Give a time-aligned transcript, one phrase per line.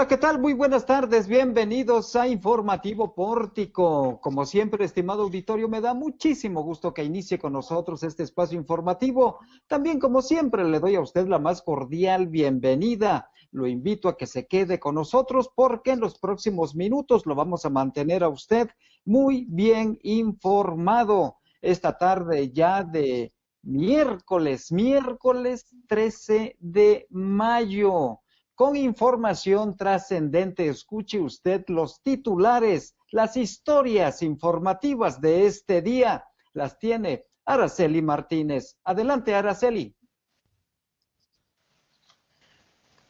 [0.00, 0.40] Hola, ¿qué tal?
[0.40, 1.28] Muy buenas tardes.
[1.28, 4.18] Bienvenidos a Informativo Pórtico.
[4.22, 9.40] Como siempre, estimado auditorio, me da muchísimo gusto que inicie con nosotros este espacio informativo.
[9.66, 13.28] También, como siempre, le doy a usted la más cordial bienvenida.
[13.50, 17.66] Lo invito a que se quede con nosotros porque en los próximos minutos lo vamos
[17.66, 18.70] a mantener a usted
[19.04, 21.36] muy bien informado.
[21.60, 28.20] Esta tarde ya de miércoles, miércoles 13 de mayo
[28.60, 30.68] con información trascendente.
[30.68, 36.26] Escuche usted los titulares, las historias informativas de este día.
[36.52, 38.76] Las tiene Araceli Martínez.
[38.84, 39.96] Adelante, Araceli.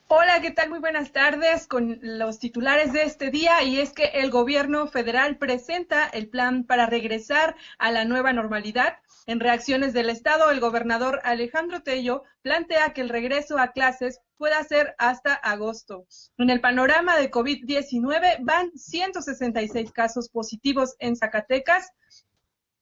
[0.06, 0.70] Hola, ¿qué tal?
[0.70, 5.36] Muy buenas tardes con los titulares de este día y es que el gobierno federal
[5.36, 11.20] presenta el plan para regresar a la nueva normalidad en reacciones del Estado, el gobernador
[11.24, 16.06] Alejandro Tello plantea que el regreso a clases pueda ser hasta agosto.
[16.38, 21.90] En el panorama de COVID-19 van 166 casos positivos en Zacatecas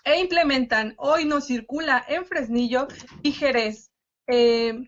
[0.05, 2.89] e implementan hoy no circula en Fresnillo
[3.23, 3.91] y Jerez.
[4.27, 4.79] Eh,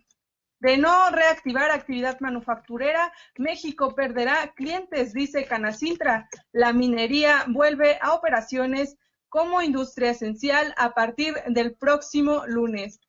[0.60, 6.28] de no reactivar actividad manufacturera, México perderá clientes, dice Canacintra.
[6.52, 8.96] La minería vuelve a operaciones
[9.30, 13.00] como industria esencial a partir del próximo lunes.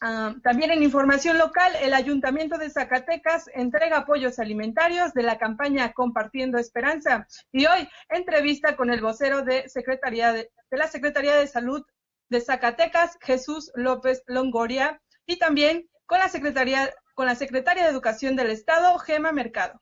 [0.00, 5.92] Ah, también en información local, el Ayuntamiento de Zacatecas entrega apoyos alimentarios de la campaña
[5.92, 7.26] Compartiendo Esperanza.
[7.50, 11.82] Y hoy, entrevista con el vocero de, Secretaría de, la Secretaría de Salud
[12.28, 18.36] de Zacatecas, Jesús López Longoria, y también con la Secretaría, con la Secretaria de Educación
[18.36, 19.80] del Estado, Gema Mercado.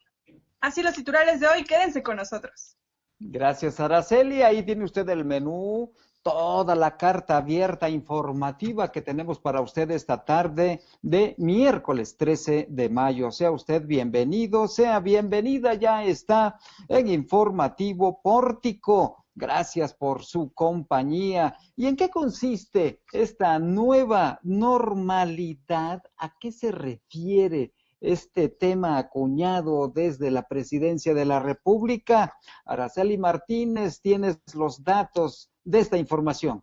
[0.60, 2.78] Así los titulares de hoy, quédense con nosotros.
[3.18, 4.42] Gracias, Araceli.
[4.42, 10.24] Ahí tiene usted el menú, toda la carta abierta informativa que tenemos para usted esta
[10.24, 13.30] tarde de miércoles 13 de mayo.
[13.30, 19.26] Sea usted bienvenido, sea bienvenida, ya está en informativo pórtico.
[19.36, 21.56] Gracias por su compañía.
[21.76, 26.02] ¿Y en qué consiste esta nueva normalidad?
[26.16, 27.73] ¿A qué se refiere?
[28.04, 32.34] Este tema acuñado desde la presidencia de la República.
[32.64, 36.62] Araceli Martínez, tienes los datos de esta información.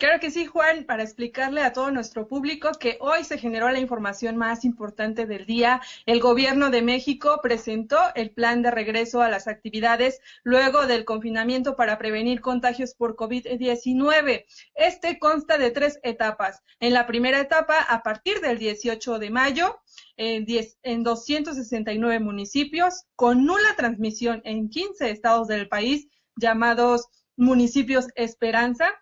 [0.00, 3.80] Claro que sí, Juan, para explicarle a todo nuestro público que hoy se generó la
[3.80, 5.82] información más importante del día.
[6.06, 11.76] El gobierno de México presentó el plan de regreso a las actividades luego del confinamiento
[11.76, 14.46] para prevenir contagios por COVID-19.
[14.74, 16.62] Este consta de tres etapas.
[16.80, 19.82] En la primera etapa, a partir del 18 de mayo,
[20.16, 27.06] en, 10, en 269 municipios, con nula transmisión en 15 estados del país, llamados
[27.36, 28.94] municipios Esperanza,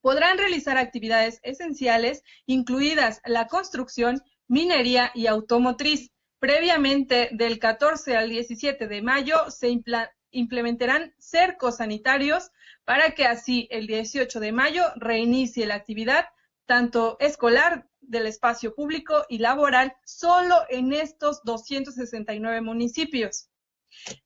[0.00, 6.10] podrán realizar actividades esenciales, incluidas la construcción, minería y automotriz.
[6.38, 9.76] Previamente, del 14 al 17 de mayo, se
[10.30, 12.50] implementarán cercos sanitarios
[12.84, 16.26] para que así el 18 de mayo reinicie la actividad
[16.66, 23.50] tanto escolar del espacio público y laboral solo en estos 269 municipios.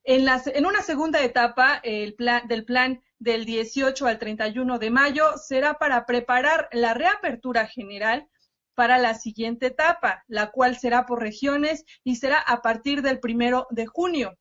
[0.04, 5.38] En, en una segunda etapa el plan, del plan del 18 al 31 de mayo
[5.38, 8.28] será para preparar la reapertura general
[8.74, 13.68] para la siguiente etapa, la cual será por regiones y será a partir del primero
[13.70, 14.36] de junio.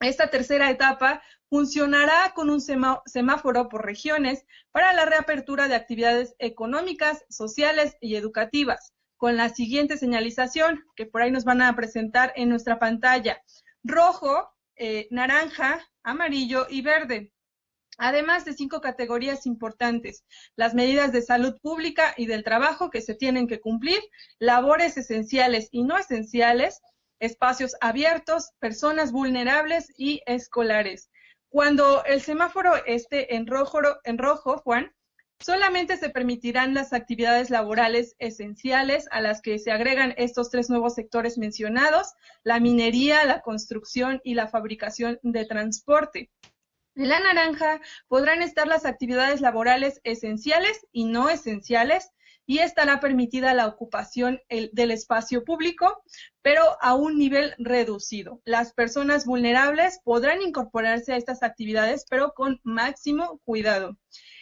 [0.00, 7.24] Esta tercera etapa funcionará con un semáforo por regiones para la reapertura de actividades económicas,
[7.28, 12.48] sociales y educativas, con la siguiente señalización que por ahí nos van a presentar en
[12.48, 13.40] nuestra pantalla.
[13.84, 17.32] Rojo, eh, naranja, amarillo y verde
[17.98, 20.24] además de cinco categorías importantes,
[20.56, 24.00] las medidas de salud pública y del trabajo que se tienen que cumplir,
[24.38, 26.80] labores esenciales y no esenciales,
[27.20, 31.10] espacios abiertos, personas vulnerables y escolares.
[31.48, 34.92] Cuando el semáforo esté en rojo, en rojo, Juan,
[35.40, 40.94] solamente se permitirán las actividades laborales esenciales a las que se agregan estos tres nuevos
[40.94, 46.30] sectores mencionados, la minería, la construcción y la fabricación de transporte.
[46.96, 52.10] En la naranja podrán estar las actividades laborales esenciales y no esenciales
[52.46, 56.02] y estará permitida la ocupación del espacio público,
[56.40, 58.40] pero a un nivel reducido.
[58.46, 63.98] Las personas vulnerables podrán incorporarse a estas actividades, pero con máximo cuidado.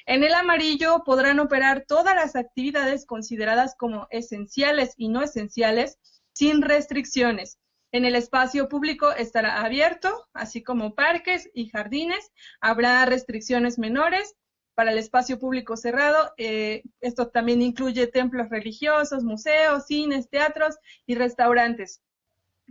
[0.06, 5.98] En el amarillo podrán operar todas las actividades consideradas como esenciales y no esenciales
[6.32, 7.58] sin restricciones.
[7.94, 12.32] En el espacio público estará abierto, así como parques y jardines.
[12.60, 14.34] Habrá restricciones menores
[14.74, 16.32] para el espacio público cerrado.
[16.36, 20.76] Eh, esto también incluye templos religiosos, museos, cines, teatros
[21.06, 22.02] y restaurantes.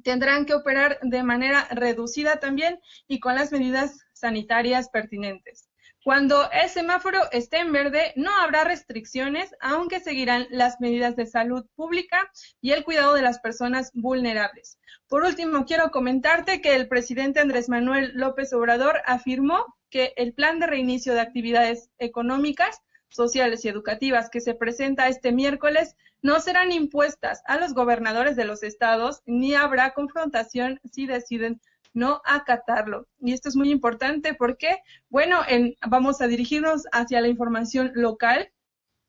[0.03, 5.69] tendrán que operar de manera reducida también y con las medidas sanitarias pertinentes.
[6.03, 11.65] Cuando el semáforo esté en verde, no habrá restricciones, aunque seguirán las medidas de salud
[11.75, 12.29] pública
[12.59, 14.77] y el cuidado de las personas vulnerables.
[15.07, 20.59] Por último, quiero comentarte que el presidente Andrés Manuel López Obrador afirmó que el plan
[20.59, 26.73] de reinicio de actividades económicas, sociales y educativas que se presenta este miércoles no serán
[26.73, 31.61] impuestas a los gobernadores de los estados ni habrá confrontación si deciden
[31.93, 33.07] no acatarlo.
[33.19, 34.79] Y esto es muy importante porque,
[35.09, 35.41] bueno,
[35.87, 38.51] vamos a dirigirnos hacia la información local,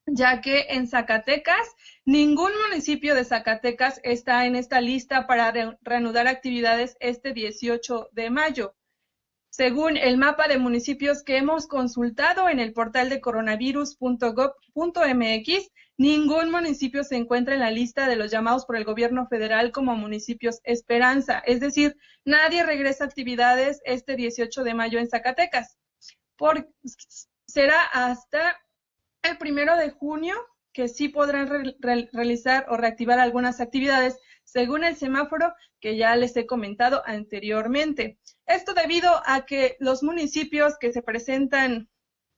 [0.06, 1.66] ya que en Zacatecas,
[2.04, 8.74] ningún municipio de Zacatecas está en esta lista para reanudar actividades este 18 de mayo.
[9.56, 17.04] Según el mapa de municipios que hemos consultado en el portal de coronavirus.gov.mx, ningún municipio
[17.04, 21.38] se encuentra en la lista de los llamados por el gobierno federal como municipios esperanza.
[21.38, 25.78] Es decir, nadie regresa a actividades este 18 de mayo en Zacatecas.
[27.46, 28.60] será hasta
[29.22, 30.34] el primero de junio
[30.72, 31.76] que sí podrán
[32.12, 38.18] realizar o reactivar algunas actividades según el semáforo que ya les he comentado anteriormente.
[38.46, 41.88] Esto debido a que los municipios que se presentan,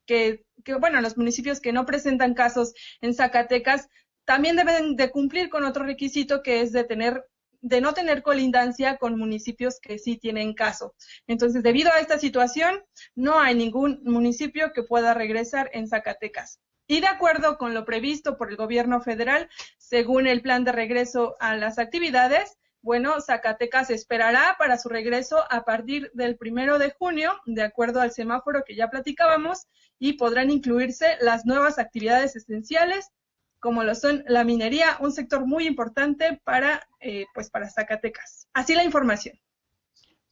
[0.07, 0.45] que,
[0.81, 3.89] bueno, los municipios que no presentan casos en Zacatecas,
[4.25, 7.25] también deben de cumplir con otro requisito que es de tener
[7.63, 10.95] de no tener colindancia con municipios que sí tienen caso.
[11.27, 12.85] Entonces, debido a esta situación,
[13.17, 16.61] no hay ningún municipio que pueda regresar en Zacatecas.
[16.87, 21.37] Y de acuerdo con lo previsto por el gobierno federal, según el plan de regreso
[21.41, 27.33] a las actividades, bueno, Zacatecas esperará para su regreso a partir del primero de junio,
[27.45, 29.67] de acuerdo al semáforo que ya platicábamos,
[29.99, 33.11] y podrán incluirse las nuevas actividades esenciales,
[33.59, 38.47] como lo son la minería, un sector muy importante para, eh, pues para Zacatecas.
[38.53, 39.37] Así la información.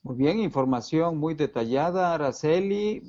[0.03, 3.03] Muy bien, información muy detallada, Araceli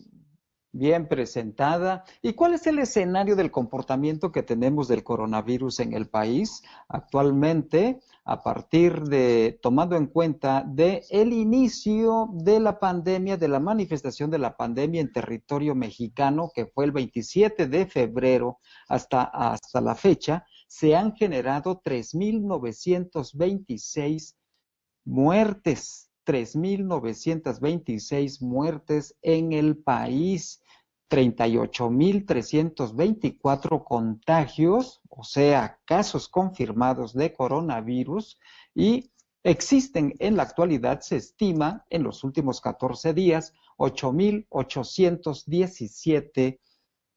[0.75, 2.03] bien presentada.
[2.21, 8.01] ¿Y cuál es el escenario del comportamiento que tenemos del coronavirus en el país actualmente
[8.25, 14.29] a partir de, tomando en cuenta de el inicio de la pandemia, de la manifestación
[14.29, 19.95] de la pandemia en territorio mexicano, que fue el 27 de febrero hasta, hasta la
[19.95, 24.35] fecha, se han generado 3.926
[25.05, 30.61] muertes 3.926 muertes en el país.
[31.09, 38.39] 38.324 contagios, o sea, casos confirmados de coronavirus
[38.73, 39.11] y
[39.43, 46.59] existen en la actualidad, se estima, en los últimos 14 días, 8.817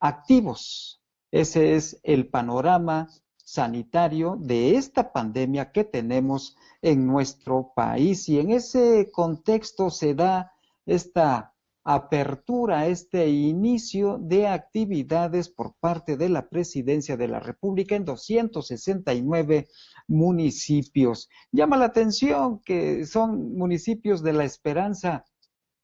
[0.01, 1.01] activos.
[1.31, 8.51] Ese es el panorama sanitario de esta pandemia que tenemos en nuestro país y en
[8.51, 10.53] ese contexto se da
[10.85, 18.05] esta apertura, este inicio de actividades por parte de la Presidencia de la República en
[18.05, 19.69] 269
[20.07, 21.29] municipios.
[21.51, 25.25] Llama la atención que son municipios de la esperanza.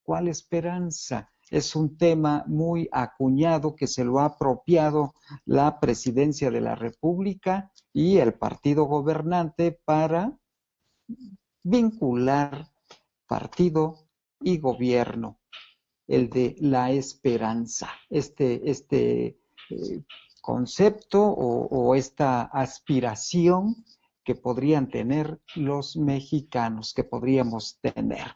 [0.02, 1.32] ¿Cuál esperanza?
[1.50, 5.14] Es un tema muy acuñado que se lo ha apropiado
[5.46, 10.38] la Presidencia de la República y el partido gobernante para
[11.62, 12.68] vincular
[13.26, 14.08] partido
[14.40, 15.38] y gobierno
[16.06, 19.38] el de la esperanza, este, este
[19.70, 20.02] eh,
[20.40, 23.84] concepto o, esta aspiración
[24.22, 28.26] que podrían tener los mexicanos, que podríamos tener.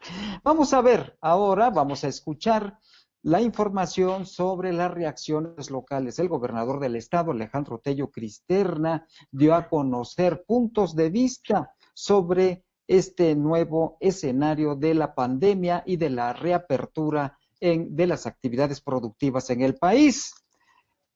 [0.43, 2.79] Vamos a ver ahora, vamos a escuchar
[3.21, 6.17] la información sobre las reacciones locales.
[6.19, 13.35] El gobernador del estado, Alejandro Tello Cristerna, dio a conocer puntos de vista sobre este
[13.35, 19.75] nuevo escenario de la pandemia y de la reapertura de las actividades productivas en el
[19.75, 20.33] país.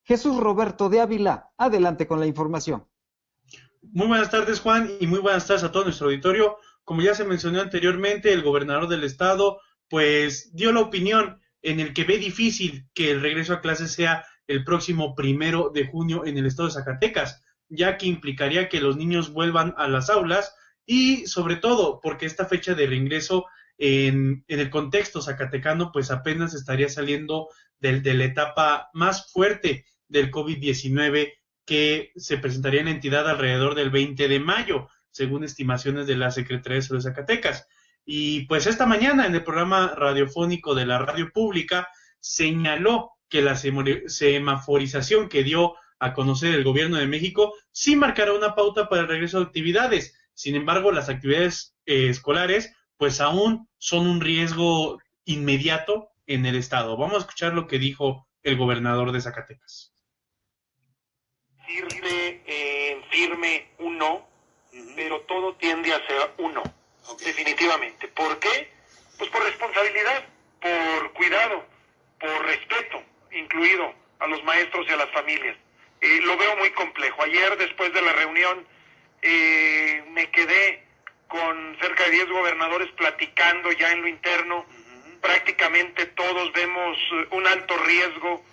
[0.04, 2.86] Jesús Roberto de Ávila, adelante con la información.
[3.82, 6.58] Muy buenas tardes, Juan, y muy buenas tardes a todo nuestro auditorio.
[6.84, 9.60] Como ya se mencionó anteriormente, el gobernador del estado,
[9.90, 14.26] pues dio la opinión en el que ve difícil que el regreso a clases sea
[14.48, 18.98] el próximo primero de junio en el estado de Zacatecas, ya que implicaría que los
[18.98, 23.46] niños vuelvan a las aulas y sobre todo porque esta fecha de reingreso
[23.78, 27.50] en, el contexto zacatecano, pues apenas estaría saliendo
[27.80, 31.34] de la etapa más fuerte del COVID-19
[31.66, 36.32] que se presentaría en la entidad alrededor del 20 de mayo, según estimaciones de la
[36.32, 37.68] Secretaría de Salud de Zacatecas.
[38.06, 41.88] Y pues esta mañana en el programa radiofónico de la radio pública
[42.20, 48.56] señaló que la semaforización que dio a conocer el gobierno de México sí marcará una
[48.56, 54.08] pauta para el regreso de actividades, Sin embargo, las actividades eh, escolares, pues aún son
[54.08, 56.96] un riesgo inmediato en el estado.
[56.96, 59.94] Vamos a escuchar lo que dijo el gobernador de Zacatecas.
[61.68, 64.26] Firme, eh, firme un no,
[64.96, 66.64] pero todo tiende a ser uno,
[67.26, 68.08] definitivamente.
[68.08, 68.72] ¿Por qué?
[69.18, 70.24] Pues por responsabilidad,
[70.62, 71.66] por cuidado,
[72.22, 75.58] por respeto, incluido a los maestros y a las familias.
[76.00, 77.22] Eh, lo veo muy complejo.
[77.22, 78.66] Ayer, después de la reunión,
[79.22, 80.93] eh, me quedé
[81.28, 84.66] con cerca de 10 gobernadores platicando ya en lo interno.
[85.22, 88.44] Prácticamente todos vemos eh, un alto riesgo,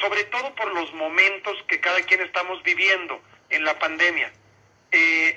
[0.00, 4.32] sobre todo por los momentos que cada quien estamos viviendo en la pandemia.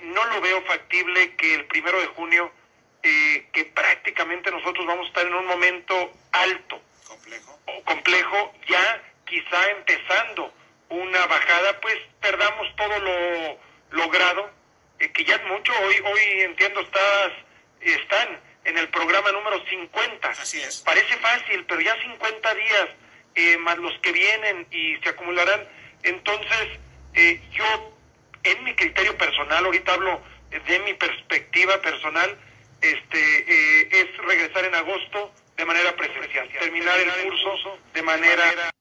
[0.01, 2.51] no lo veo factible que el primero de junio,
[3.03, 9.69] que prácticamente nosotros vamos a estar en un momento alto, complejo, o complejo ya quizá
[9.77, 10.51] empezando
[10.89, 13.57] una bajada, pues perdamos todo lo
[13.91, 14.49] logrado,
[15.01, 15.73] eh, que ya es mucho.
[15.81, 17.31] Hoy, hoy entiendo, estás,
[17.81, 20.29] están en el programa número 50.
[20.29, 20.81] Así es.
[20.81, 22.87] Parece fácil, pero ya 50 días,
[23.33, 25.67] eh, más los que vienen y se acumularán.
[26.03, 26.79] Entonces,
[27.15, 27.97] eh, yo,
[28.43, 32.37] en mi criterio personal, ahorita hablo de mi perspectiva personal,
[32.81, 38.71] este, es regresar en agosto de manera presencial, terminar el curso de manera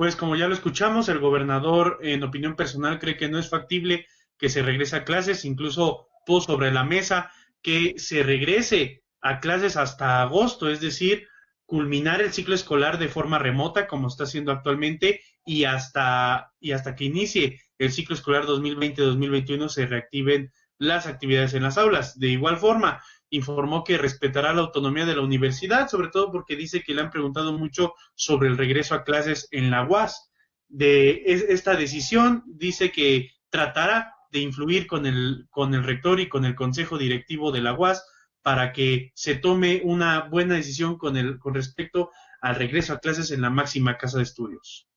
[0.00, 4.06] pues como ya lo escuchamos, el gobernador, en opinión personal, cree que no es factible
[4.38, 7.30] que se regrese a clases, incluso puso sobre la mesa
[7.60, 11.28] que se regrese a clases hasta agosto, es decir,
[11.66, 16.94] culminar el ciclo escolar de forma remota, como está haciendo actualmente, y hasta, y hasta
[16.94, 22.18] que inicie el ciclo escolar 2020-2021 se reactiven las actividades en las aulas.
[22.18, 26.82] De igual forma, informó que respetará la autonomía de la universidad, sobre todo porque dice
[26.82, 30.30] que le han preguntado mucho sobre el regreso a clases en la UAS.
[30.68, 36.44] De esta decisión dice que tratará de influir con el, con el rector y con
[36.44, 38.04] el consejo directivo de la UAS
[38.42, 42.10] para que se tome una buena decisión con, el, con respecto
[42.40, 44.88] al regreso a clases en la máxima casa de estudios.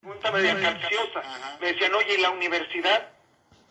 [0.00, 0.54] Pregunta media.
[1.60, 3.10] Me decían, oye, la universidad?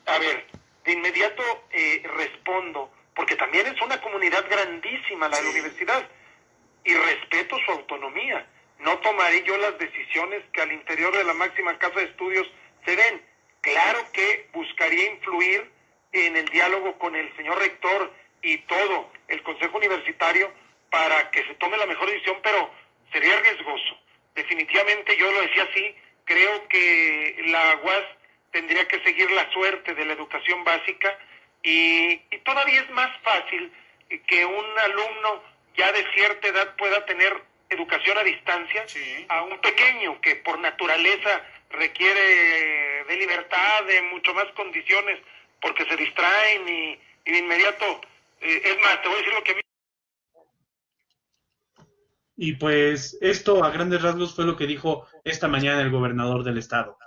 [0.05, 0.45] A ver,
[0.83, 6.07] de inmediato eh, respondo porque también es una comunidad grandísima la de la universidad,
[6.85, 8.45] y respeto su autonomía.
[8.79, 12.47] No tomaré yo las decisiones que al interior de la máxima casa de estudios
[12.85, 13.21] se den.
[13.61, 15.69] Claro que buscaría influir
[16.11, 20.53] en el diálogo con el señor rector y todo el consejo universitario
[20.91, 22.71] para que se tome la mejor decisión, pero
[23.11, 23.97] sería riesgoso.
[24.35, 28.05] Definitivamente yo lo decía así, creo que la UAS
[28.51, 31.17] tendría que seguir la suerte de la educación básica
[31.67, 33.71] y, todavía es más fácil
[34.25, 35.43] que un alumno
[35.75, 38.85] ya de cierta edad pueda tener educación a distancia
[39.27, 45.19] a un pequeño que por naturaleza requiere de libertad, de mucho más condiciones,
[45.61, 47.99] porque se distraen y, de inmediato,
[48.39, 49.61] eh, es más, te voy a decir lo que a mí...
[52.37, 56.59] Y pues esto a grandes rasgos fue lo que dijo esta mañana el gobernador del
[56.59, 56.97] estado.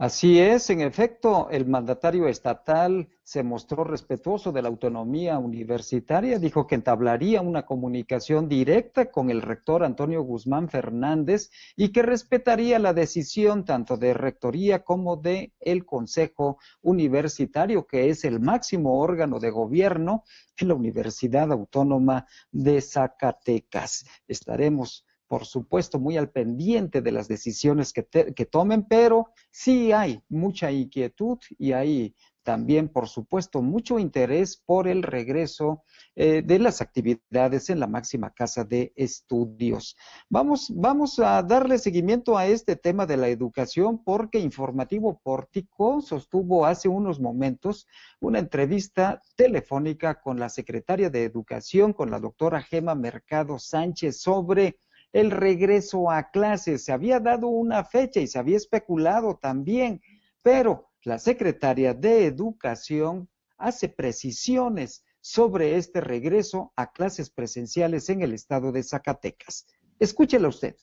[0.00, 6.68] Así es, en efecto, el mandatario estatal se mostró respetuoso de la autonomía universitaria, dijo
[6.68, 12.92] que entablaría una comunicación directa con el rector Antonio Guzmán Fernández y que respetaría la
[12.92, 19.50] decisión tanto de rectoría como de el Consejo Universitario, que es el máximo órgano de
[19.50, 20.22] gobierno
[20.58, 24.04] en la Universidad Autónoma de Zacatecas.
[24.28, 28.02] Estaremos por supuesto, muy al pendiente de las decisiones que,
[28.46, 35.02] tomen, pero sí hay mucha inquietud y hay también, por supuesto, mucho interés por el
[35.02, 35.84] regreso
[36.16, 39.98] eh, de las actividades en la máxima casa de estudios.
[40.30, 46.64] Vamos, vamos a darle seguimiento a este tema de la educación porque Informativo Pórtico sostuvo
[46.64, 47.86] hace unos momentos
[48.18, 54.78] una entrevista telefónica con la secretaria de Educación, con la doctora Gema Mercado Sánchez, sobre
[55.12, 56.84] el regreso a clases.
[56.84, 60.02] Se había dado una fecha y se había especulado también,
[60.42, 68.32] pero la secretaria de Educación hace precisiones sobre este regreso a clases presenciales en el
[68.32, 69.66] estado de Zacatecas.
[69.98, 70.76] Escúchela usted.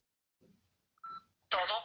[1.50, 1.76] Todo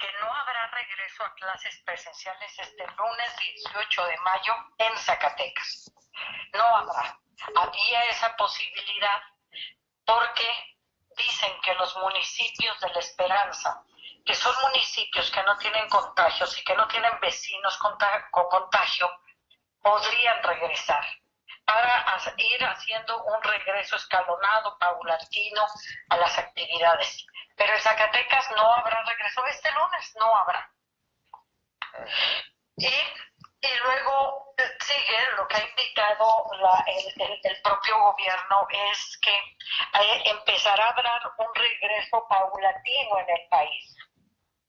[0.00, 3.28] que no habrá regreso a clases presenciales este lunes
[3.64, 5.92] 18 de mayo en Zacatecas.
[6.54, 7.20] No habrá.
[7.56, 9.20] Había esa posibilidad
[10.06, 10.75] porque
[11.16, 13.82] dicen que los municipios de la esperanza,
[14.24, 17.96] que son municipios que no tienen contagios y que no tienen vecinos con,
[18.30, 19.10] contagio,
[19.80, 21.04] podrían regresar
[21.64, 22.04] para
[22.36, 25.66] ir haciendo un regreso escalonado, paulatino
[26.10, 27.26] a las actividades.
[27.56, 30.72] Pero en Zacatecas no habrá regreso, este lunes no habrá.
[32.76, 32.92] Y,
[35.60, 36.46] indicado
[36.86, 41.06] el, propio gobierno es que empezará a haber
[41.38, 43.96] un regreso paulatino en el país.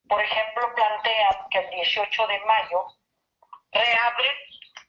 [0.08, 2.86] Por ejemplo, plantean que el 18 de mayo
[3.72, 4.36] reabren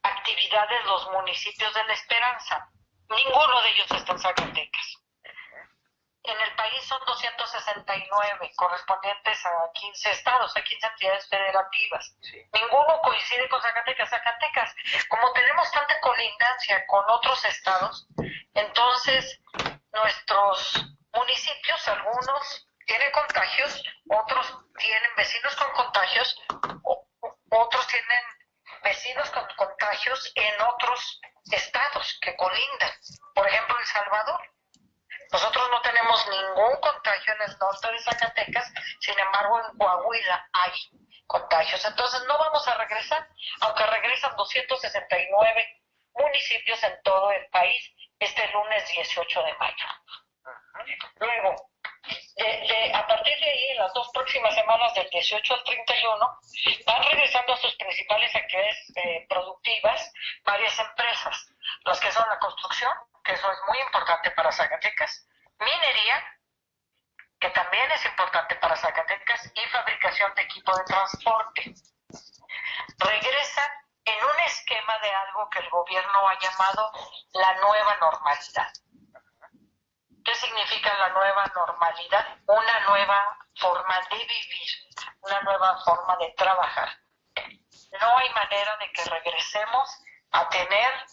[0.02, 2.70] actividades los municipios de La Esperanza.
[3.08, 4.97] Ninguno de ellos está en Zacatecas.
[6.28, 12.14] En el país son 269 correspondientes a 15 estados, a 15 entidades federativas.
[12.52, 14.10] Ninguno coincide con Zacatecas.
[14.10, 14.74] Zacatecas,
[15.08, 18.06] como tenemos tanta colindancia con otros estados,
[18.52, 19.40] entonces
[19.90, 26.42] nuestros municipios, algunos tienen contagios, otros tienen vecinos con contagios,
[27.48, 28.24] otros tienen
[28.84, 31.20] vecinos con contagios en otros
[31.52, 32.92] estados que colindan.
[33.34, 34.40] Por ejemplo, El Salvador
[35.32, 40.72] nosotros no tenemos ningún contagio en el norte de Zacatecas, sin embargo en Coahuila hay
[41.26, 41.84] contagios.
[41.84, 43.28] Entonces no vamos a regresar,
[43.60, 45.82] aunque regresan 269
[46.14, 49.86] municipios en todo el país este lunes 18 de mayo.
[51.16, 51.54] Luego,
[52.94, 56.38] a partir de ahí, en las dos próximas semanas, del 18 al 31,
[56.86, 60.12] van regresando a sus principales actividades eh, productivas
[60.44, 61.48] varias empresas,
[61.84, 62.92] las que son la construcción,
[63.28, 66.24] que eso es muy importante para Zacatecas, minería,
[67.38, 71.74] que también es importante para Zacatecas, y fabricación de equipo de transporte.
[72.96, 73.70] Regresa
[74.06, 76.90] en un esquema de algo que el gobierno ha llamado
[77.32, 78.72] la nueva normalidad.
[80.24, 82.38] ¿Qué significa la nueva normalidad?
[82.46, 84.70] Una nueva forma de vivir,
[85.20, 86.96] una nueva forma de trabajar.
[88.00, 91.04] No hay manera de que regresemos a tener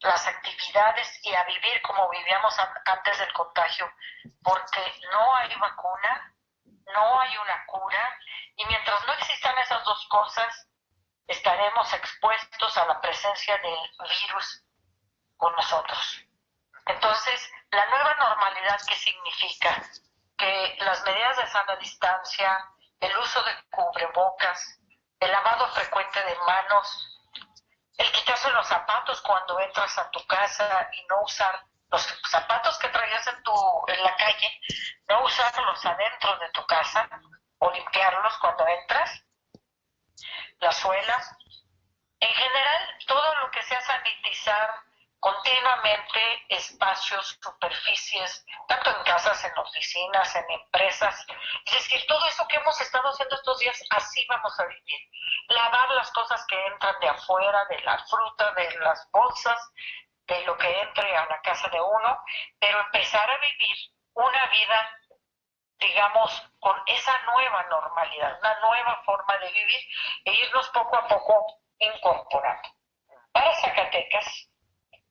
[0.00, 3.92] las actividades y a vivir como vivíamos antes del contagio,
[4.42, 6.34] porque no hay vacuna,
[6.94, 8.18] no hay una cura,
[8.56, 10.68] y mientras no existan esas dos cosas,
[11.26, 14.64] estaremos expuestos a la presencia del virus
[15.36, 16.24] con nosotros.
[16.86, 19.82] Entonces, la nueva normalidad, ¿qué significa?
[20.38, 22.64] Que las medidas de sana distancia,
[23.00, 24.80] el uso de cubrebocas,
[25.20, 27.17] el lavado frecuente de manos,
[27.98, 32.88] el quitarse los zapatos cuando entras a tu casa y no usar los zapatos que
[32.88, 33.52] traías en, tu,
[33.88, 34.60] en la calle,
[35.08, 37.08] no usarlos adentro de tu casa
[37.58, 39.24] o limpiarlos cuando entras,
[40.60, 41.34] las suelas.
[42.20, 44.82] En general, todo lo que sea sanitizar
[45.20, 51.26] continuamente espacios, superficies, tanto en casas, en oficinas, en empresas.
[51.66, 55.00] Es decir, todo eso que hemos estado haciendo estos días, así vamos a vivir.
[55.48, 59.72] Lavar las cosas que entran de afuera, de la fruta, de las bolsas,
[60.26, 62.22] de lo que entre a la casa de uno,
[62.60, 63.76] pero empezar a vivir
[64.14, 64.90] una vida,
[65.78, 69.80] digamos, con esa nueva normalidad, una nueva forma de vivir
[70.24, 72.68] e irnos poco a poco incorporando.
[73.32, 74.48] Para Zacatecas,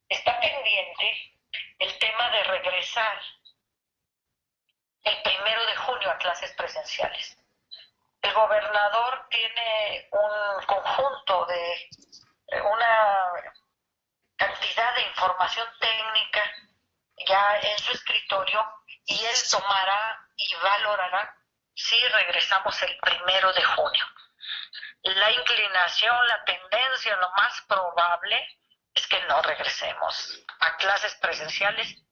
[0.10, 1.34] está pendiente
[1.80, 3.22] el tema de regresar
[5.04, 7.38] el primero de junio a clases presenciales.
[8.22, 11.74] El gobernador tiene un conjunto de
[12.48, 13.54] eh, una
[14.36, 16.44] cantidad de información técnica
[17.26, 18.66] ya en su escritorio
[19.06, 21.36] y él tomará y valorará
[21.74, 24.06] si regresamos el primero de junio.
[25.04, 28.58] La inclinación, la tendencia, lo más probable
[28.98, 32.04] es que no regresemos a clases presenciales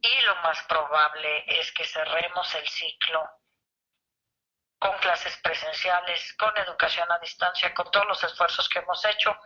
[0.00, 3.22] y lo más probable es que cerremos el ciclo
[4.78, 9.38] con clases presenciales, con educación a distancia, con todos los esfuerzos que hemos hecho,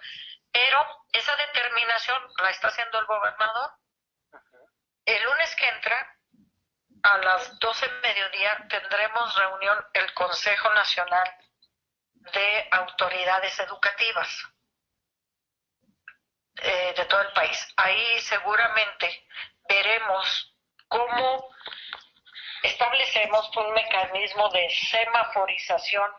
[0.53, 3.73] pero esa determinación la está haciendo el gobernador.
[5.05, 6.17] El lunes que entra,
[7.03, 11.37] a las 12 mediodía, tendremos reunión el Consejo Nacional
[12.15, 14.56] de Autoridades Educativas
[16.63, 17.75] eh, de todo el país.
[17.77, 19.27] Ahí seguramente
[19.69, 20.55] veremos
[20.89, 21.49] cómo
[22.63, 26.11] establecemos un mecanismo de semaforización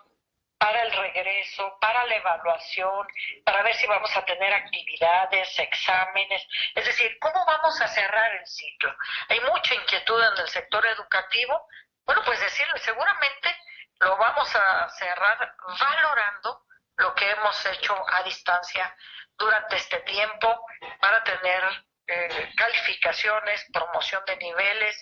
[0.57, 3.07] para el regreso, para la evaluación,
[3.45, 8.45] para ver si vamos a tener actividades, exámenes, es decir, cómo vamos a cerrar el
[8.47, 8.95] ciclo.
[9.29, 11.67] Hay mucha inquietud en el sector educativo.
[12.05, 13.55] Bueno, pues decirle, seguramente
[13.99, 16.66] lo vamos a cerrar valorando
[16.97, 18.95] lo que hemos hecho a distancia
[19.37, 20.65] durante este tiempo
[20.99, 21.63] para tener
[22.07, 24.95] eh, calificaciones, promoción de niveles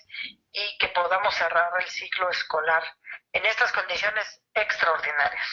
[0.52, 2.84] y que podamos cerrar el ciclo escolar
[3.32, 5.48] en estas condiciones extraordinarias.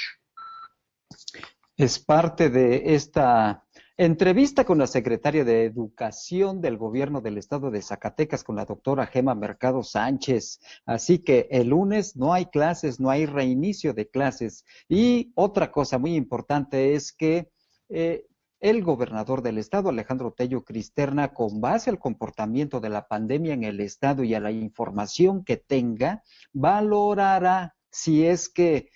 [1.77, 3.65] Es parte de esta
[4.05, 9.07] entrevista con la secretaria de Educación del Gobierno del Estado de Zacatecas, con la doctora
[9.07, 10.59] Gema Mercado Sánchez.
[10.85, 14.65] Así que el lunes no hay clases, no hay reinicio de clases.
[14.89, 17.53] Y otra cosa muy importante es que
[17.91, 18.27] eh,
[18.59, 23.63] el gobernador del estado, Alejandro Tello Cristerna, con base al comportamiento de la pandemia en
[23.63, 28.89] el estado y a la información que tenga, valorará si es que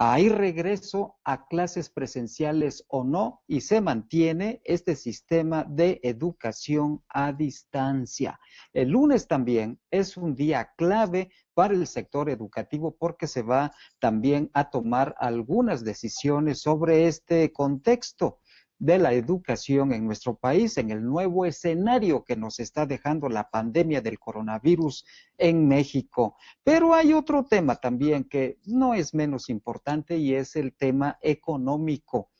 [0.00, 7.32] hay regreso a clases presenciales o no y se mantiene este sistema de educación a
[7.32, 8.38] distancia.
[8.72, 14.50] El lunes también es un día clave para el sector educativo porque se va también
[14.54, 18.38] a tomar algunas decisiones sobre este contexto
[18.78, 23.50] de la educación en nuestro país, en el nuevo escenario que nos está dejando la
[23.50, 25.04] pandemia del coronavirus
[25.36, 26.36] en México.
[26.62, 32.30] Pero hay otro tema también que no es menos importante y es el tema económico.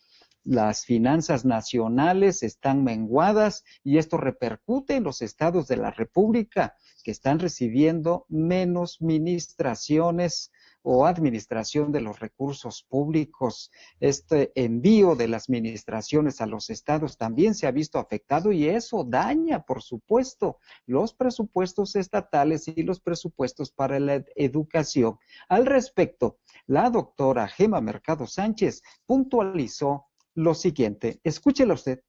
[0.44, 7.10] Las finanzas nacionales están menguadas y esto repercute en los estados de la República que
[7.10, 10.50] están recibiendo menos ministraciones
[10.90, 13.70] o administración de los recursos públicos.
[14.00, 19.04] Este envío de las administraciones a los estados también se ha visto afectado y eso
[19.04, 25.18] daña, por supuesto, los presupuestos estatales y los presupuestos para la educación.
[25.50, 31.20] Al respecto, la doctora Gema Mercado Sánchez puntualizó lo siguiente.
[31.22, 32.00] Escúchela usted.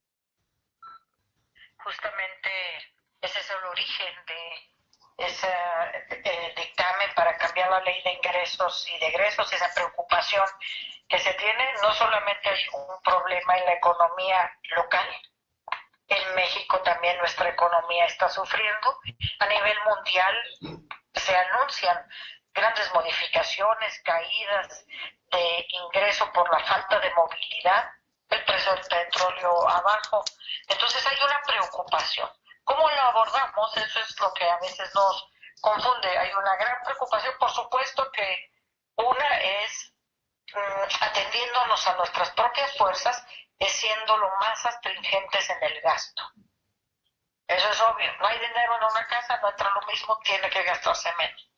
[1.83, 2.49] Justamente
[3.19, 4.69] ese es el origen de
[5.25, 5.47] ese
[6.23, 7.09] eh, dictamen
[7.69, 10.45] la ley de ingresos y de egresos, esa preocupación
[11.07, 11.73] que se tiene.
[11.81, 15.07] No solamente hay un problema en la economía local,
[16.07, 18.99] en México también nuestra economía está sufriendo.
[19.39, 20.35] A nivel mundial
[21.13, 21.97] se anuncian
[22.53, 24.85] grandes modificaciones, caídas
[25.31, 27.91] de ingreso por la falta de movilidad
[28.29, 30.23] el precio del petróleo abajo.
[30.67, 32.29] Entonces hay una preocupación.
[32.63, 33.75] ¿Cómo lo abordamos?
[33.77, 35.28] Eso es lo que a veces nos
[35.61, 36.17] confunde.
[36.17, 38.51] Hay una gran preocupación, por supuesto que
[38.95, 39.93] una es
[40.53, 43.25] mm, atendiéndonos a nuestras propias fuerzas,
[43.57, 46.23] es siendo lo más astringentes en el gasto.
[47.47, 48.11] Eso es obvio.
[48.19, 51.49] No hay dinero en una casa, no entra lo mismo, tiene que gastarse menos.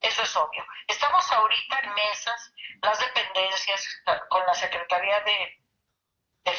[0.00, 0.64] Eso es obvio.
[0.88, 5.60] Estamos ahorita en mesas, las dependencias, con la Secretaría de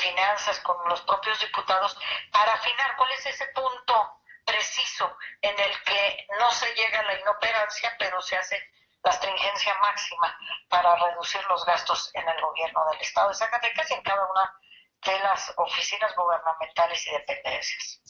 [0.02, 1.98] Finanzas con los propios diputados
[2.32, 7.20] para afinar cuál es ese punto preciso en el que no se llega a la
[7.20, 8.62] inoperancia, pero se hace
[9.04, 10.38] la stringencia máxima
[10.70, 14.60] para reducir los gastos en el gobierno del Estado de Zacatecas y en cada una
[15.06, 18.02] de las oficinas gubernamentales y dependencias.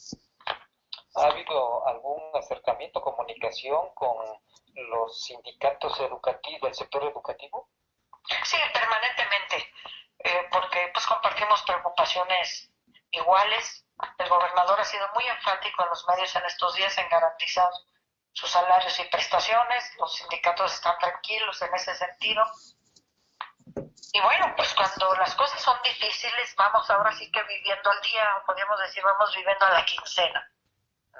[1.14, 4.16] ¿Ha habido algún acercamiento, comunicación con
[4.74, 7.68] los sindicatos educativos, del sector educativo?
[8.44, 9.72] Sí, permanentemente.
[10.24, 12.70] Eh, porque pues compartimos preocupaciones
[13.10, 13.84] iguales.
[14.18, 17.70] El gobernador ha sido muy enfático en los medios en estos días en garantizar
[18.32, 19.96] sus salarios y prestaciones.
[19.98, 22.44] Los sindicatos están tranquilos en ese sentido.
[24.12, 28.42] Y bueno, pues cuando las cosas son difíciles, vamos ahora sí que viviendo al día,
[28.44, 30.50] podríamos decir, vamos viviendo a la quincena.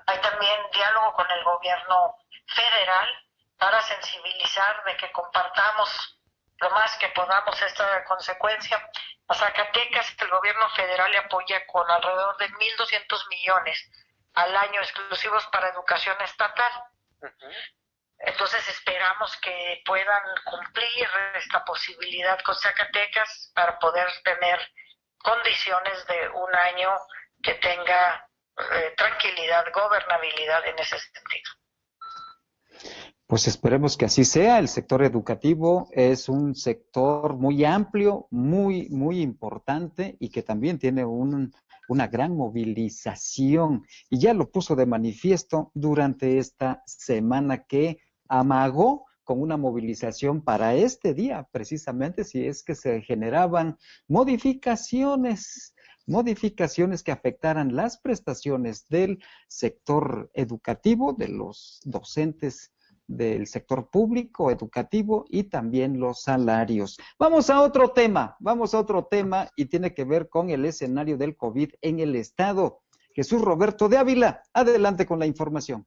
[0.06, 2.16] Hay también diálogo con el gobierno
[2.46, 3.08] federal
[3.56, 6.18] para sensibilizar de que compartamos
[6.62, 8.88] lo más que podamos esta consecuencia.
[9.28, 13.90] A Zacatecas el gobierno federal le apoya con alrededor de 1.200 millones
[14.34, 16.72] al año exclusivos para educación estatal.
[18.18, 24.60] Entonces esperamos que puedan cumplir esta posibilidad con Zacatecas para poder tener
[25.18, 26.96] condiciones de un año
[27.42, 31.50] que tenga eh, tranquilidad, gobernabilidad en ese sentido.
[33.32, 34.58] Pues esperemos que así sea.
[34.58, 41.06] El sector educativo es un sector muy amplio, muy, muy importante y que también tiene
[41.06, 43.86] una gran movilización.
[44.10, 50.74] Y ya lo puso de manifiesto durante esta semana que amagó con una movilización para
[50.74, 59.22] este día, precisamente si es que se generaban modificaciones modificaciones que afectaran las prestaciones del
[59.48, 62.72] sector educativo, de los docentes
[63.06, 66.98] del sector público, educativo y también los salarios.
[67.18, 71.16] Vamos a otro tema, vamos a otro tema y tiene que ver con el escenario
[71.16, 72.82] del COVID en el Estado.
[73.14, 75.86] Jesús Roberto de Ávila, adelante con la información.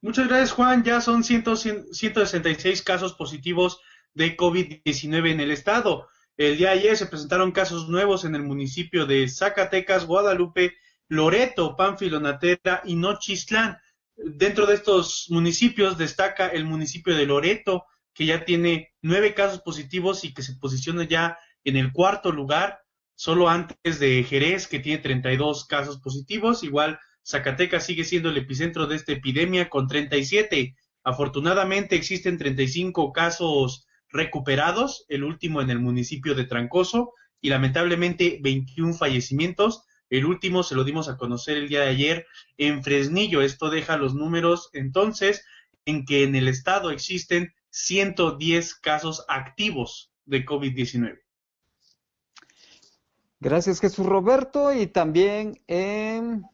[0.00, 0.84] Muchas gracias, Juan.
[0.84, 3.80] Ya son 166 casos positivos
[4.14, 6.08] de COVID-19 en el Estado.
[6.36, 10.74] El día de ayer se presentaron casos nuevos en el municipio de Zacatecas, Guadalupe,
[11.08, 13.78] Loreto, Pánfilo, Natera y Nochistlán.
[14.16, 20.24] Dentro de estos municipios destaca el municipio de Loreto, que ya tiene nueve casos positivos
[20.24, 22.80] y que se posiciona ya en el cuarto lugar,
[23.14, 26.62] solo antes de Jerez, que tiene 32 casos positivos.
[26.62, 30.74] Igual Zacatecas sigue siendo el epicentro de esta epidemia con 37.
[31.04, 38.94] Afortunadamente existen 35 casos recuperados, el último en el municipio de Trancoso, y lamentablemente 21
[38.94, 39.82] fallecimientos.
[40.10, 42.26] El último se lo dimos a conocer el día de ayer
[42.58, 43.42] en Fresnillo.
[43.42, 45.44] Esto deja los números entonces
[45.84, 51.20] en que en el estado existen 110 casos activos de COVID-19.
[53.40, 56.44] Gracias Jesús Roberto y también en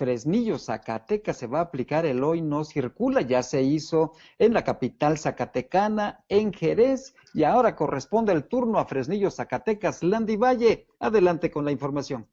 [0.00, 4.64] Fresnillo, Zacatecas, se va a aplicar el hoy no circula, ya se hizo en la
[4.64, 10.86] capital zacatecana, en Jerez, y ahora corresponde el turno a Fresnillo, Zacatecas, Landy Valle.
[11.00, 12.26] Adelante con la información.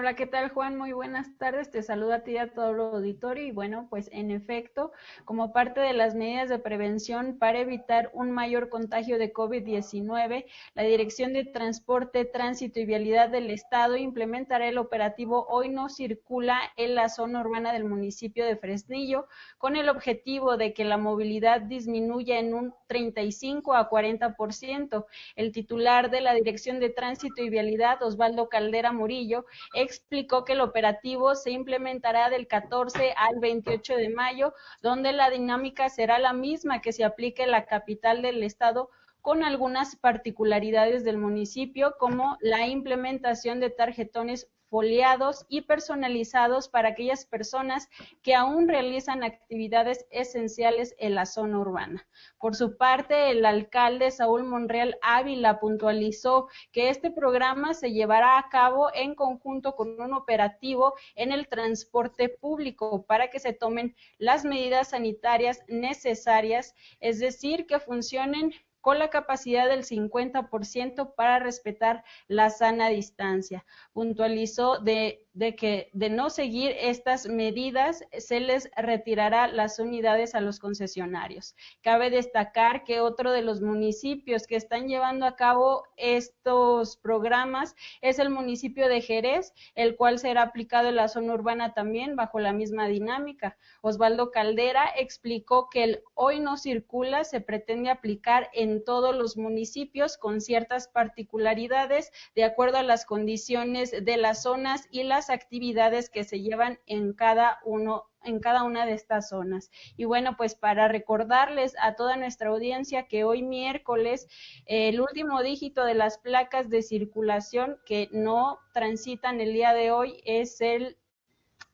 [0.00, 0.78] Hola, ¿qué tal Juan?
[0.78, 1.72] Muy buenas tardes.
[1.72, 3.44] Te saludo a ti y a todo el auditorio.
[3.44, 4.92] Y bueno, pues en efecto,
[5.24, 10.82] como parte de las medidas de prevención para evitar un mayor contagio de COVID-19, la
[10.84, 16.94] Dirección de Transporte, Tránsito y Vialidad del Estado implementará el operativo Hoy no circula en
[16.94, 19.26] la zona urbana del municipio de Fresnillo
[19.58, 25.06] con el objetivo de que la movilidad disminuya en un 35 a 40%.
[25.34, 29.44] El titular de la Dirección de Tránsito y Vialidad, Osvaldo Caldera Murillo,
[29.88, 35.88] explicó que el operativo se implementará del 14 al 28 de mayo, donde la dinámica
[35.88, 38.90] será la misma que se aplique en la capital del estado
[39.22, 47.24] con algunas particularidades del municipio, como la implementación de tarjetones foliados y personalizados para aquellas
[47.26, 47.88] personas
[48.22, 52.06] que aún realizan actividades esenciales en la zona urbana.
[52.38, 58.48] Por su parte, el alcalde Saúl Monreal Ávila puntualizó que este programa se llevará a
[58.48, 64.44] cabo en conjunto con un operativo en el transporte público para que se tomen las
[64.44, 72.50] medidas sanitarias necesarias, es decir, que funcionen con la capacidad del 50% para respetar la
[72.50, 73.64] sana distancia.
[73.92, 80.40] Puntualizó de, de, que de no seguir estas medidas se les retirará las unidades a
[80.40, 81.54] los concesionarios.
[81.80, 88.18] Cabe destacar que otro de los municipios que están llevando a cabo estos programas es
[88.18, 92.52] el municipio de Jerez, el cual será aplicado en la zona urbana también bajo la
[92.52, 93.56] misma dinámica.
[93.80, 100.18] Osvaldo Caldera explicó que el hoy no circula se pretende aplicar en todos los municipios
[100.18, 106.24] con ciertas particularidades de acuerdo a las condiciones de las zonas y las actividades que
[106.24, 109.70] se llevan en cada uno en cada una de estas zonas.
[109.96, 114.26] Y bueno, pues para recordarles a toda nuestra audiencia que hoy miércoles
[114.66, 120.20] el último dígito de las placas de circulación que no transitan el día de hoy
[120.24, 120.98] es el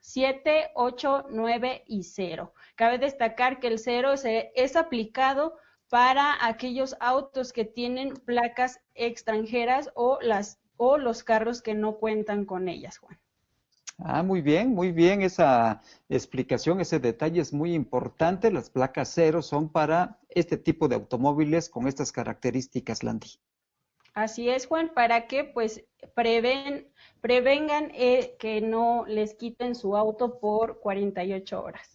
[0.00, 2.52] 7, 8, 9 y 0.
[2.76, 4.12] Cabe destacar que el 0
[4.54, 5.56] es aplicado
[5.88, 12.44] para aquellos autos que tienen placas extranjeras o las o los carros que no cuentan
[12.44, 13.18] con ellas, Juan.
[13.98, 18.50] Ah, muy bien, muy bien esa explicación, ese detalle es muy importante.
[18.50, 23.38] Las placas cero son para este tipo de automóviles con estas características, Landy.
[24.14, 26.88] Así es, Juan, para que pues preven,
[27.20, 31.93] prevengan eh, que no les quiten su auto por 48 horas.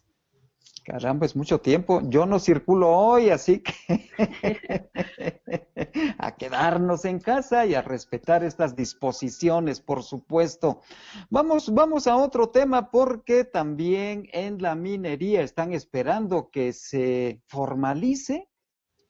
[0.89, 2.02] Caramba, es mucho tiempo.
[2.06, 4.10] Yo no circulo hoy, así que
[6.17, 10.82] a quedarnos en casa y a respetar estas disposiciones, por supuesto.
[11.30, 18.49] Vamos, vamos a otro tema porque también en la minería están esperando que se formalice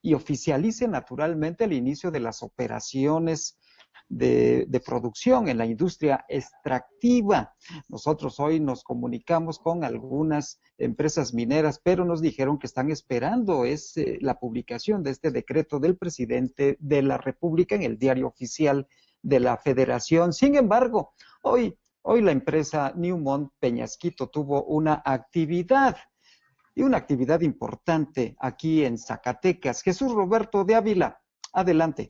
[0.02, 3.58] y oficialice naturalmente el inicio de las operaciones
[4.08, 7.54] de, producción en la industria extractiva.
[7.88, 13.94] Nosotros hoy nos comunicamos con algunas empresas mineras, pero nos dijeron que están esperando es,
[14.22, 18.88] la publicación de este decreto del presidente de la República en el diario oficial
[19.22, 20.34] de la Federación.
[20.34, 25.98] Sin embargo, hoy, hoy la empresa Newmont Peñasquito tuvo una actividad
[26.76, 29.82] y una actividad importante aquí en Zacatecas.
[29.82, 32.10] Jesús Roberto de Ávila, adelante.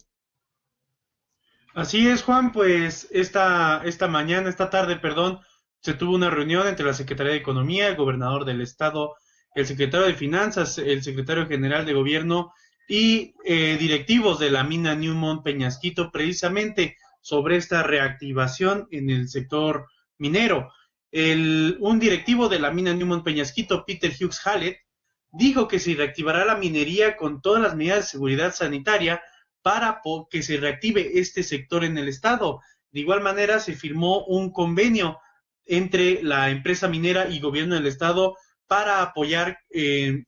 [1.80, 5.40] Así es, Juan, pues esta, esta mañana, esta tarde, perdón,
[5.80, 9.16] se tuvo una reunión entre la Secretaría de Economía, el gobernador del estado,
[9.56, 12.52] el secretario de Finanzas, el secretario general de Gobierno
[12.90, 19.88] y eh, directivos de la mina Newmont Peñasquito, precisamente sobre esta reactivación en el sector
[20.18, 20.74] minero.
[21.14, 24.80] El, un directivo de la mina Newmont Peñasquito, Peter Hughes Hallett,
[25.32, 29.22] dijo que se reactivará la minería con todas las medidas de seguridad sanitaria
[29.62, 32.62] para que se reactive este sector en el Estado.
[32.92, 35.20] De igual manera, se firmó un convenio
[35.66, 38.36] entre la empresa minera y gobierno del Estado
[38.68, 40.26] para apoyar en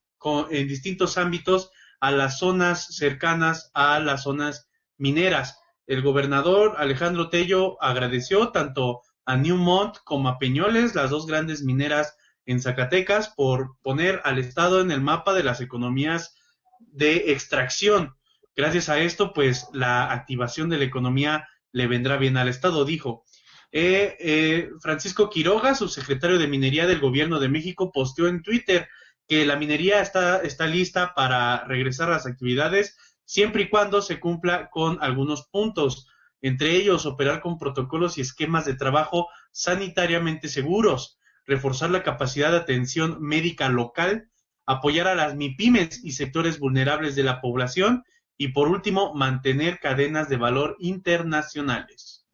[0.68, 5.60] distintos ámbitos a las zonas cercanas a las zonas mineras.
[5.88, 12.16] El gobernador Alejandro Tello agradeció tanto a Newmont como a Peñoles, las dos grandes mineras
[12.46, 16.36] en Zacatecas, por poner al Estado en el mapa de las economías
[16.80, 18.16] de extracción.
[18.56, 23.24] Gracias a esto, pues la activación de la economía le vendrá bien al Estado, dijo.
[23.72, 28.90] Eh, eh, Francisco Quiroga, subsecretario de Minería del Gobierno de México, posteó en Twitter
[29.28, 34.20] que la minería está, está lista para regresar a las actividades siempre y cuando se
[34.20, 36.10] cumpla con algunos puntos,
[36.42, 42.58] entre ellos operar con protocolos y esquemas de trabajo sanitariamente seguros, reforzar la capacidad de
[42.58, 44.30] atención médica local,
[44.66, 48.04] apoyar a las MIPIMES y sectores vulnerables de la población
[48.42, 52.26] y por último mantener cadenas de valor internacionales.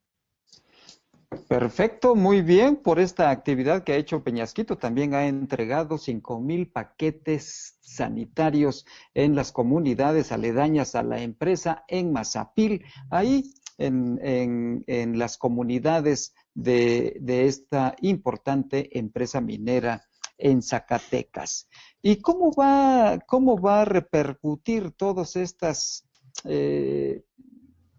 [1.49, 4.77] Perfecto, muy bien por esta actividad que ha hecho Peñasquito.
[4.77, 12.13] También ha entregado cinco mil paquetes sanitarios en las comunidades aledañas a la empresa en
[12.13, 13.43] Mazapil, ahí
[13.77, 21.67] en, las comunidades de, de, esta importante empresa minera en Zacatecas.
[22.09, 26.07] ¿Y cómo va, cómo va a repercutir todas estas
[26.45, 27.25] eh,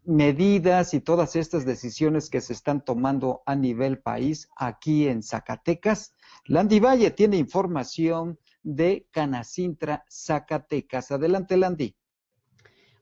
[0.03, 6.15] medidas y todas estas decisiones que se están tomando a nivel país aquí en Zacatecas.
[6.47, 11.11] Landy Valle tiene información de Canacintra, Zacatecas.
[11.11, 11.95] Adelante, Landy.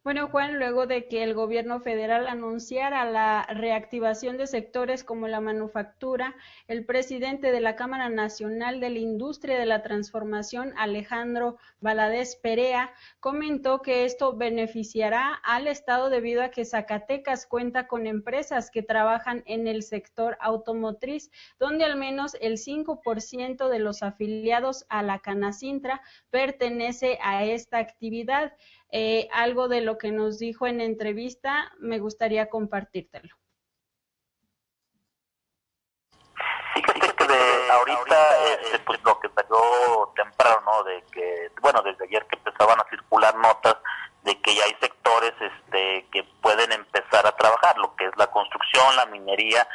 [0.07, 5.41] Bueno, Juan, luego de que el gobierno federal anunciara la reactivación de sectores como la
[5.41, 6.37] manufactura,
[6.69, 12.93] el presidente de la Cámara Nacional de la Industria de la Transformación, Alejandro Valadez Perea,
[13.19, 19.43] comentó que esto beneficiará al Estado debido a que Zacatecas cuenta con empresas que trabajan
[19.45, 26.01] en el sector automotriz, donde al menos el 5% de los afiliados a la Canacintra
[26.31, 28.53] pertenece a esta actividad.
[28.91, 33.35] Eh, algo de lo que nos dijo en entrevista, me gustaría compartírtelo.
[36.75, 40.85] Fíjate que de ahorita, este, pues lo que salió temprano, ¿no?
[40.85, 43.77] De que, bueno, desde ayer que empezaban a circular notas
[44.23, 48.27] de que ya hay sectores este, que pueden empezar a trabajar, lo que es la
[48.27, 49.67] construcción, la minería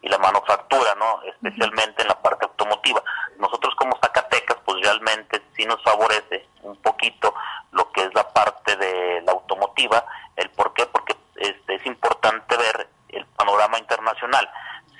[0.00, 1.22] y la manufactura, ¿no?
[1.22, 3.02] Especialmente en la parte automotiva.
[3.38, 7.34] Nosotros como Zacatecas, pues realmente sí nos favorece un poquito
[7.72, 10.04] lo que es la parte de la automotiva.
[10.36, 10.86] ¿El por qué?
[10.86, 14.48] Porque este, es importante ver el panorama internacional.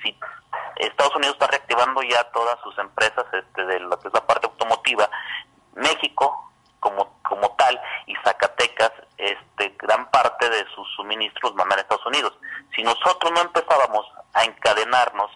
[0.01, 0.17] Si
[0.77, 4.47] Estados Unidos está reactivando ya todas sus empresas este, de lo que es la parte
[4.47, 5.09] automotiva,
[5.75, 12.05] México como, como tal y Zacatecas, este, gran parte de sus suministros mandan a Estados
[12.05, 12.37] Unidos.
[12.75, 15.31] Si nosotros no empezábamos a encadenarnos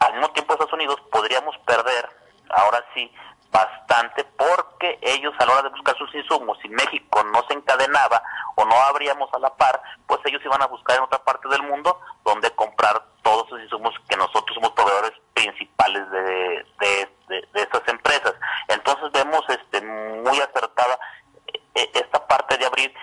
[0.00, 2.08] al mismo tiempo Estados Unidos, podríamos perder,
[2.50, 3.12] ahora sí,
[3.56, 8.22] bastante porque ellos a la hora de buscar sus insumos, si México no se encadenaba
[8.56, 11.62] o no abríamos a la par, pues ellos iban a buscar en otra parte del
[11.62, 17.88] mundo donde comprar todos esos insumos que nosotros somos proveedores principales de, de, de, estas
[17.88, 18.34] empresas.
[18.68, 20.98] Entonces vemos este muy acertada
[21.74, 22.94] eh, esta parte de abrir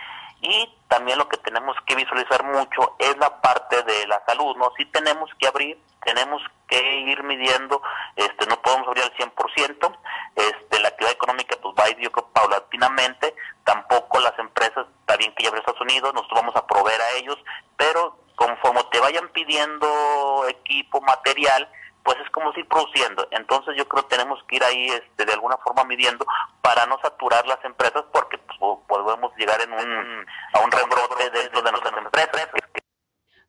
[0.44, 4.72] y también lo que tenemos que visualizar mucho es la parte de la salud, ¿no?
[4.78, 7.82] Sí tenemos que abrir, tenemos que ir midiendo,
[8.18, 9.98] este, no podemos abrir al 100%,
[10.36, 15.16] este, la actividad económica pues va a ir yo creo paulatinamente, tampoco las empresas, está
[15.16, 17.38] bien que ya Estados Unidos, nosotros vamos a proveer a ellos,
[17.78, 21.70] pero conforme te vayan pidiendo equipo, material,
[22.04, 23.28] pues es como si produciendo.
[23.32, 26.26] Entonces yo creo que tenemos que ir ahí este, de alguna forma midiendo
[26.62, 31.62] para no saturar las empresas porque pues, podemos llegar en un, a un rebrote dentro
[31.62, 32.50] de nuestras empresas.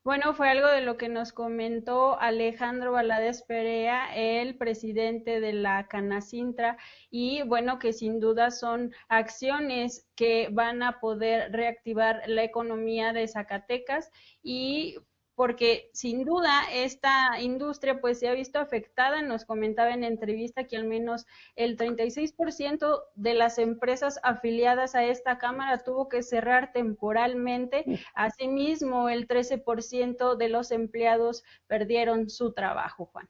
[0.05, 5.89] Bueno, fue algo de lo que nos comentó Alejandro Valadez Perea, el presidente de la
[5.89, 6.77] Canacintra,
[7.11, 13.27] y bueno, que sin duda son acciones que van a poder reactivar la economía de
[13.27, 14.11] Zacatecas
[14.43, 14.99] y
[15.35, 20.77] porque sin duda esta industria pues se ha visto afectada, nos comentaba en entrevista que
[20.77, 27.85] al menos el 36% de las empresas afiliadas a esta cámara tuvo que cerrar temporalmente,
[28.15, 33.29] asimismo el 13% de los empleados perdieron su trabajo, Juan.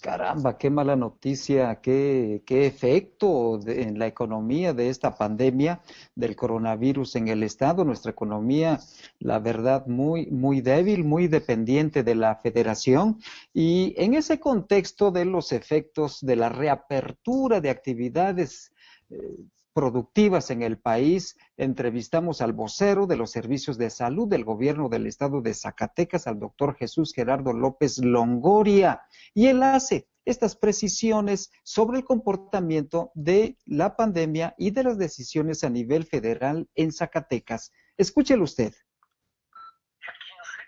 [0.00, 5.80] Caramba, qué mala noticia, qué, qué efecto en la economía de esta pandemia
[6.16, 7.84] del coronavirus en el Estado.
[7.84, 8.80] Nuestra economía,
[9.20, 13.20] la verdad, muy, muy débil, muy dependiente de la federación.
[13.54, 18.72] Y en ese contexto de los efectos de la reapertura de actividades
[19.10, 19.36] eh,
[19.72, 21.36] productivas en el país.
[21.56, 26.38] Entrevistamos al vocero de los servicios de salud del gobierno del estado de Zacatecas, al
[26.38, 29.02] doctor Jesús Gerardo López Longoria,
[29.34, 35.64] y él hace estas precisiones sobre el comportamiento de la pandemia y de las decisiones
[35.64, 37.72] a nivel federal en Zacatecas.
[37.96, 38.72] Escúchelo usted.
[38.72, 40.62] El 15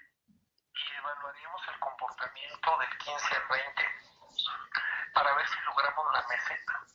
[0.74, 3.82] y evaluaríamos el comportamiento del 15 al 20
[5.14, 6.93] para ver si logramos la meseta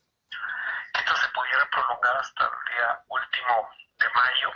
[1.15, 4.53] se pudiera prolongar hasta el día último de mayo,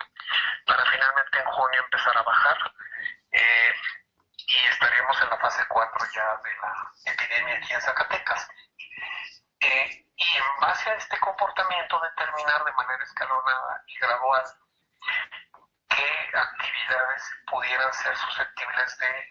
[0.65, 2.73] para finalmente en junio empezar a bajar.
[3.31, 3.75] Eh,
[4.37, 8.47] y estaremos en la fase 4 ya de la epidemia aquí en Zacatecas.
[9.61, 14.43] Eh, y en base a este comportamiento determinar de manera escalonada y gradual
[15.89, 19.29] qué actividades pudieran ser susceptibles de,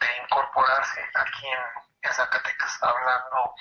[0.00, 1.60] de incorporarse aquí en,
[2.02, 3.54] en Zacatecas, hablando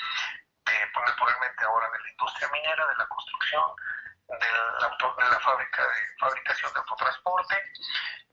[0.94, 3.64] pues, naturalmente ahora de la industria minera, de la construcción,
[4.28, 7.64] de la, de la fábrica de fabricación de autotransporte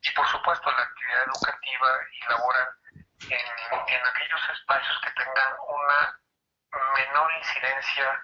[0.01, 2.67] y por supuesto la actividad educativa y laboral
[3.29, 6.19] en aquellos espacios que tengan una
[6.95, 8.23] menor incidencia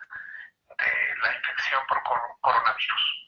[0.78, 2.02] de la infección por
[2.42, 3.23] coronavirus.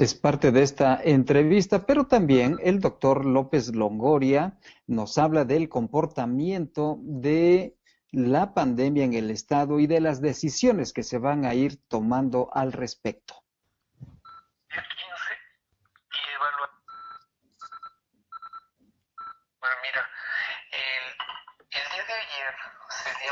[0.00, 6.98] Es parte de esta entrevista, pero también el doctor López Longoria nos habla del comportamiento
[7.00, 7.76] de
[8.12, 12.48] la pandemia en el Estado y de las decisiones que se van a ir tomando
[12.52, 13.42] al respecto.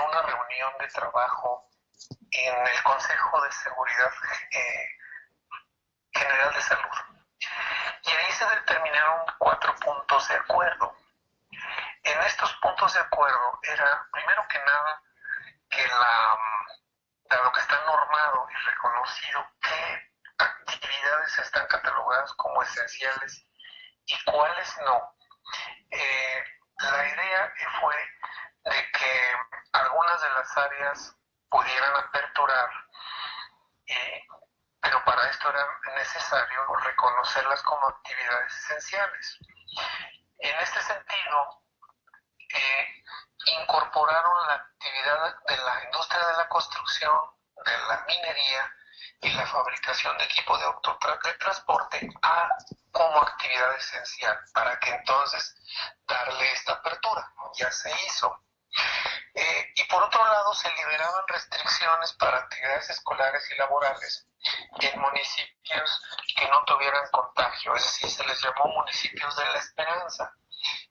[0.09, 1.69] Una reunión de trabajo
[2.33, 4.11] en el Consejo de Seguridad
[4.51, 5.06] eh,
[6.17, 6.97] General de Salud.
[8.03, 10.97] Y ahí se determinaron cuatro puntos de acuerdo.
[12.03, 15.03] En estos puntos de acuerdo era, primero que nada,
[15.69, 16.39] que la,
[17.29, 23.45] dado que está normado y reconocido qué actividades están catalogadas como esenciales
[24.07, 25.15] y cuáles no.
[25.91, 26.45] Eh,
[26.79, 27.97] la idea fue
[28.65, 29.35] de que
[29.73, 31.17] algunas de las áreas
[31.49, 32.71] pudieran aperturar,
[33.87, 34.16] eh,
[34.87, 35.67] pero para esto era
[35.97, 39.39] necesario reconocerlas como actividades esenciales.
[40.39, 41.63] En este sentido,
[42.55, 43.03] eh,
[43.47, 47.19] incorporaron la actividad de la industria de la construcción,
[47.65, 48.73] de la minería
[49.23, 52.49] y la fabricación de equipo de autotransporte a
[52.93, 55.57] como actividad esencial para que entonces
[56.07, 57.29] darle esta apertura.
[57.55, 58.41] Ya se hizo.
[59.35, 64.27] Eh, y por otro lado, se liberaban restricciones para actividades escolares y laborales
[64.81, 66.03] en municipios
[66.37, 70.33] que no tuvieran contagio, es decir, se les llamó municipios de la esperanza.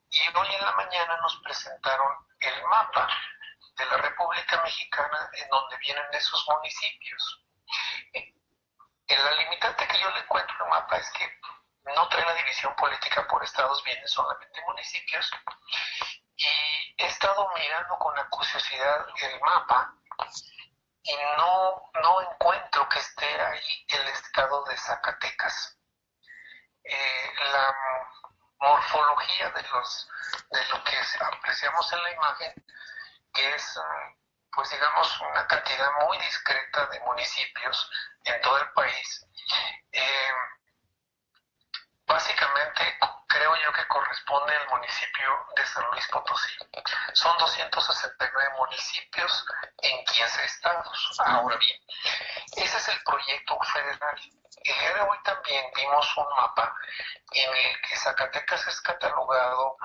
[0.10, 3.08] Y hoy en la mañana nos presentaron el mapa
[3.78, 7.43] de la República Mexicana en donde vienen esos municipios.
[8.14, 11.39] En la limitante que yo le encuentro el mapa es que
[11.93, 15.30] no trae la división política por estados, vienen solamente municipios.
[16.38, 16.47] Y
[16.97, 19.93] he estado mirando con acuciosidad el mapa
[21.06, 25.78] y no, no encuentro que esté ahí el estado de Zacatecas.
[26.84, 27.76] Eh, la
[28.60, 30.10] morfología de, los,
[30.49, 32.53] de lo que apreciamos en la imagen,
[33.34, 33.80] que es,
[34.51, 37.91] pues digamos, una cantidad muy discreta de municipios
[38.24, 39.26] en todo el país,
[39.91, 40.32] eh,
[42.08, 42.97] básicamente
[43.36, 46.53] creo yo que corresponde al municipio de San Luis Potosí.
[47.13, 49.45] Son 269 municipios
[49.79, 51.19] en 15 estados.
[51.19, 51.79] Ahora bien,
[52.55, 54.21] ese es el proyecto federal.
[54.63, 56.73] El día de hoy también vimos un mapa
[57.33, 59.77] en el que Zacatecas es catalogado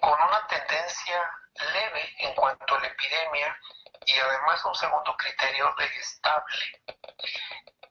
[0.00, 1.30] con una tendencia
[1.72, 3.58] leve en cuanto a la epidemia
[4.06, 6.82] y además un segundo criterio de estable.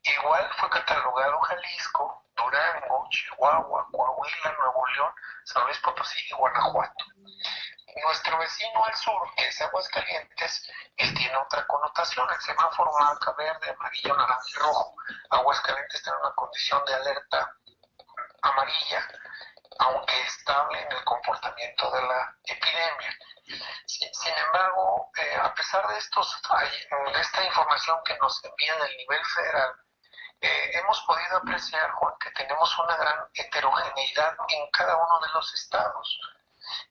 [0.03, 5.13] Igual fue catalogado Jalisco, Durango, Chihuahua, Coahuila, Nuevo León,
[5.43, 7.05] San Luis Potosí y Guanajuato.
[8.03, 12.27] Nuestro vecino al sur, que es Aguascalientes, tiene otra connotación.
[12.31, 14.95] El semáforo marca verde, amarillo, naranja y rojo.
[15.29, 17.55] Aguascalientes tiene una condición de alerta
[18.41, 19.07] amarilla,
[19.79, 23.17] aunque estable en el comportamiento de la epidemia.
[23.85, 26.41] Sin, embargo, eh, a pesar de, estos,
[27.13, 29.75] de esta información que nos envían del nivel federal,
[30.43, 35.53] eh, hemos podido apreciar, Juan, que tenemos una gran heterogeneidad en cada uno de los
[35.53, 36.19] estados.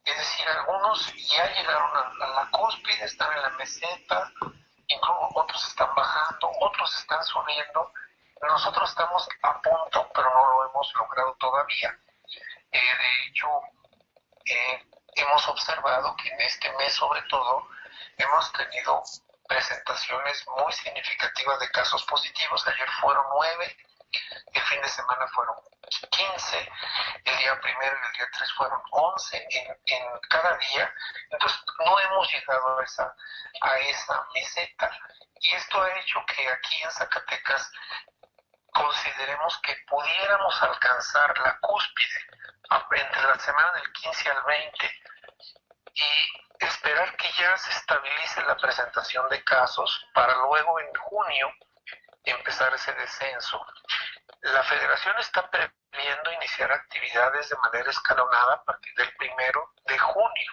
[0.03, 4.33] Es decir, algunos ya llegaron a, la cúspide, están en la meseta,
[4.87, 7.93] incluso otros están bajando, otros están subiendo.
[8.41, 11.95] Nosotros estamos a punto, pero no lo hemos logrado todavía.
[12.73, 13.49] Eh, de hecho,
[14.47, 17.69] eh, hemos observado que en este mes sobre todo
[18.17, 19.03] hemos tenido
[19.53, 22.67] presentaciones muy significativas de casos positivos.
[22.67, 23.77] Ayer fueron nueve,
[24.53, 25.55] el fin de semana fueron
[26.11, 26.73] 15,
[27.25, 30.95] el día primero y el día tres fueron 11 en, en cada día.
[31.31, 33.15] Entonces no hemos llegado a esa,
[33.61, 34.91] a esa meseta.
[35.41, 37.71] Y esto ha hecho que aquí en Zacatecas
[38.73, 42.21] consideremos que pudiéramos alcanzar la cúspide
[42.97, 45.03] entre la semana del 15 al 20
[45.95, 51.53] y esperar que ya se estabilice la presentación de casos para luego en junio
[52.25, 53.65] empezar ese descenso.
[54.43, 60.53] La federación está previendo iniciar actividades de manera escalonada a partir del primero de junio.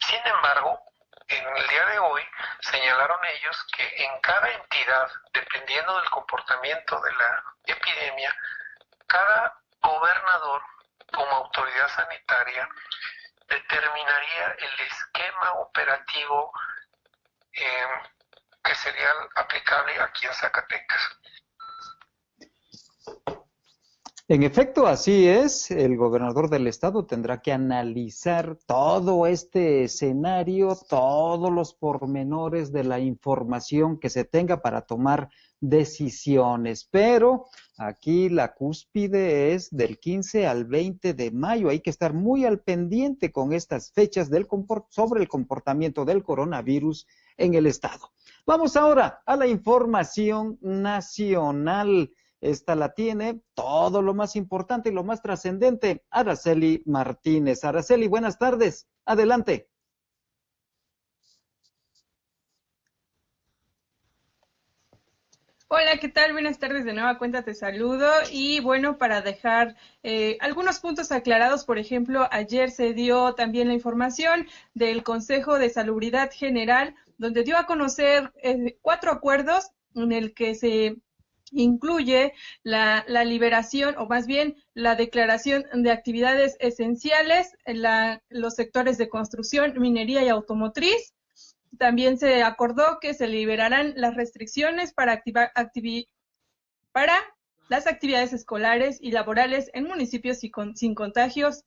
[0.00, 0.80] Sin embargo,
[1.28, 2.22] en el día de hoy
[2.60, 8.36] señalaron ellos que en cada entidad, dependiendo del comportamiento de la epidemia,
[9.06, 10.62] cada gobernador
[11.12, 12.68] como autoridad sanitaria
[13.48, 16.52] determinaría el esquema operativo
[17.52, 18.10] eh,
[18.62, 21.00] que sería aplicable aquí en Zacatecas.
[24.26, 25.70] En efecto, así es.
[25.70, 33.00] El gobernador del estado tendrá que analizar todo este escenario, todos los pormenores de la
[33.00, 35.28] información que se tenga para tomar
[35.68, 36.88] decisiones.
[36.90, 37.46] Pero
[37.78, 41.68] aquí la cúspide es del 15 al 20 de mayo.
[41.68, 44.46] Hay que estar muy al pendiente con estas fechas del
[44.90, 47.06] sobre el comportamiento del coronavirus
[47.36, 48.12] en el estado.
[48.46, 52.12] Vamos ahora a la información nacional.
[52.40, 57.64] Esta la tiene todo lo más importante y lo más trascendente, Araceli Martínez.
[57.64, 58.86] Araceli, buenas tardes.
[59.06, 59.70] Adelante.
[65.76, 66.32] Hola, ¿qué tal?
[66.32, 68.08] Buenas tardes de nueva cuenta, te saludo.
[68.30, 73.74] Y bueno, para dejar eh, algunos puntos aclarados, por ejemplo, ayer se dio también la
[73.74, 80.32] información del Consejo de Salubridad General, donde dio a conocer eh, cuatro acuerdos en el
[80.32, 80.94] que se
[81.50, 87.82] incluye la, liberación o más bien la declaración de actividades esenciales en
[88.28, 91.14] los sectores de construcción, minería y automotriz.
[91.78, 95.22] También se acordó que se liberarán las restricciones para,
[96.92, 97.14] para
[97.68, 101.64] las actividades escolares y laborales en municipios sin contagios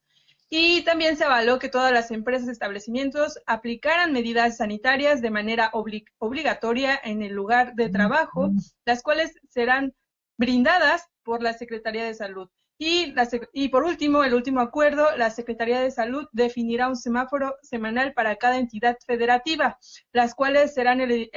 [0.50, 5.70] y también se avaló que todas las empresas y establecimientos aplicaran medidas sanitarias de manera
[6.18, 8.50] obligatoria en el lugar de trabajo,
[8.86, 9.94] las cuales serán
[10.38, 12.48] brindadas por la Secretaría de Salud.
[12.80, 13.12] Y,
[13.52, 18.36] y, por último, el último acuerdo, la Secretaría de Salud definirá un semáforo semanal para
[18.36, 19.78] cada entidad federativa,
[20.12, 21.28] las cuales serán el,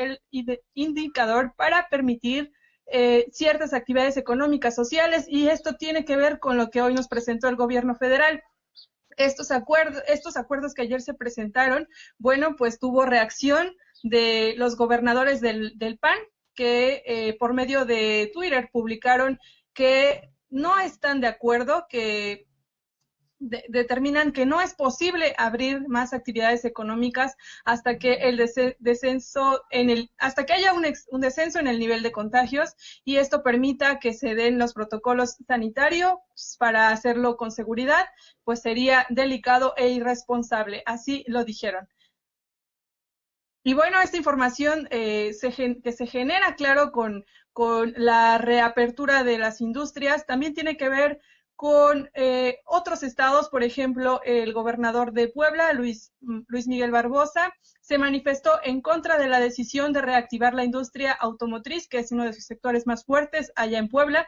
[0.76, 2.52] indicador para permitir
[2.86, 7.08] eh, ciertas actividades económicas, sociales, y esto tiene que ver con lo que hoy nos
[7.08, 8.44] presentó el gobierno federal.
[9.18, 11.88] Estos acuerdos, estos acuerdos que ayer se presentaron,
[12.20, 16.20] bueno, pues tuvo reacción de los gobernadores del, PAN,
[16.54, 19.40] que eh, por medio de Twitter publicaron
[19.74, 22.48] que no están de acuerdo, que
[23.42, 27.36] determinan que no es posible abrir más actividades económicas
[27.66, 28.38] hasta que el
[28.78, 33.18] descenso en el hasta que haya un, un, descenso en el nivel de contagios y
[33.18, 36.14] esto permita que se den los protocolos sanitarios
[36.60, 38.06] para hacerlo con seguridad,
[38.44, 41.88] pues sería delicado e irresponsable, así lo dijeron.
[43.64, 45.32] Y bueno, esta información eh,
[45.84, 51.22] que se genera, claro, con, con la reapertura de las industrias, también tiene que ver
[51.56, 58.00] con eh, otros estados, por ejemplo, el gobernador de Puebla, Luis, Luis Miguel Barbosa, se
[58.00, 62.34] manifestó en contra de la decisión de reactivar la industria automotriz, que es uno de
[62.34, 64.28] sus sectores más fuertes allá en Puebla,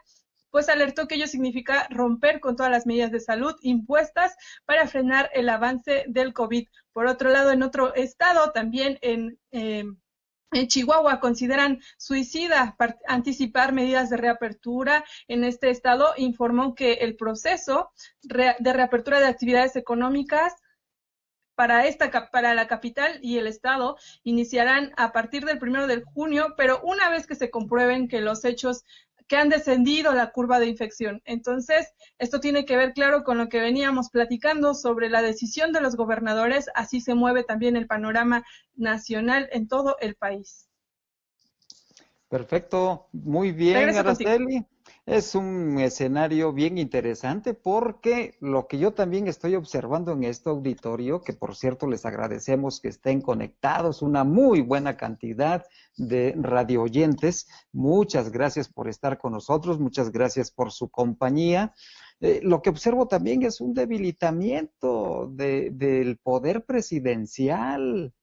[0.54, 4.36] pues alertó que ello significa romper con todas las medidas de salud impuestas
[4.66, 6.68] para frenar el avance del COVID.
[6.92, 9.40] Por otro lado, en otro estado, también en...
[9.52, 9.84] Eh,
[10.52, 12.78] en Chihuahua consideran suicida
[13.08, 15.04] anticipar medidas de reapertura.
[15.28, 17.90] En este estado informó que el proceso
[18.22, 20.54] de reapertura de actividades económicas
[21.56, 26.54] para esta para la capital y el estado iniciarán a partir del primero de junio,
[26.58, 28.84] pero una vez que se comprueben que los hechos
[29.28, 31.22] que han descendido la curva de infección.
[31.26, 35.82] Entonces, esto tiene que ver, claro, con lo que veníamos platicando sobre la decisión de
[35.82, 36.70] los gobernadores.
[36.76, 38.44] Así se mueve también el panorama
[38.76, 40.68] nacional en todo el país.
[42.30, 44.66] Perfecto, muy bien, Araceli.
[45.06, 51.22] Es un escenario bien interesante porque lo que yo también estoy observando en este auditorio,
[51.22, 55.66] que por cierto les agradecemos que estén conectados, una muy buena cantidad
[55.98, 57.50] de radio oyentes.
[57.74, 61.74] Muchas gracias por estar con nosotros, muchas gracias por su compañía.
[62.22, 68.14] Eh, lo que observo también es un debilitamiento del poder presidencial.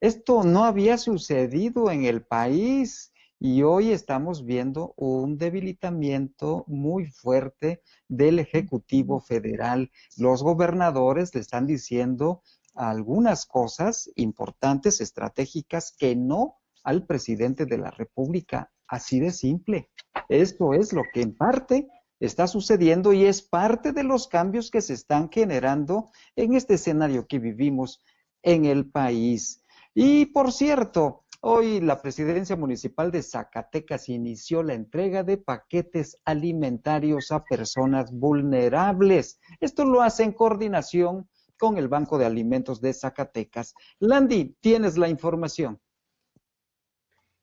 [0.00, 7.82] Esto no había sucedido en el país y hoy estamos viendo un debilitamiento muy fuerte
[8.08, 9.90] del Ejecutivo Federal.
[10.16, 12.42] Los gobernadores le están diciendo
[12.74, 18.72] algunas cosas importantes, estratégicas, que no al presidente de la República.
[18.88, 19.90] Así de simple.
[20.28, 24.80] Esto es lo que en parte está sucediendo y es parte de los cambios que
[24.80, 28.02] se están generando en este escenario que vivimos
[28.42, 29.64] en el país.
[29.94, 37.30] Y por cierto, Hoy la presidencia municipal de Zacatecas inició la entrega de paquetes alimentarios
[37.30, 39.38] a personas vulnerables.
[39.60, 43.74] Esto lo hace en coordinación con el Banco de Alimentos de Zacatecas.
[44.00, 45.80] Landy, tienes la información.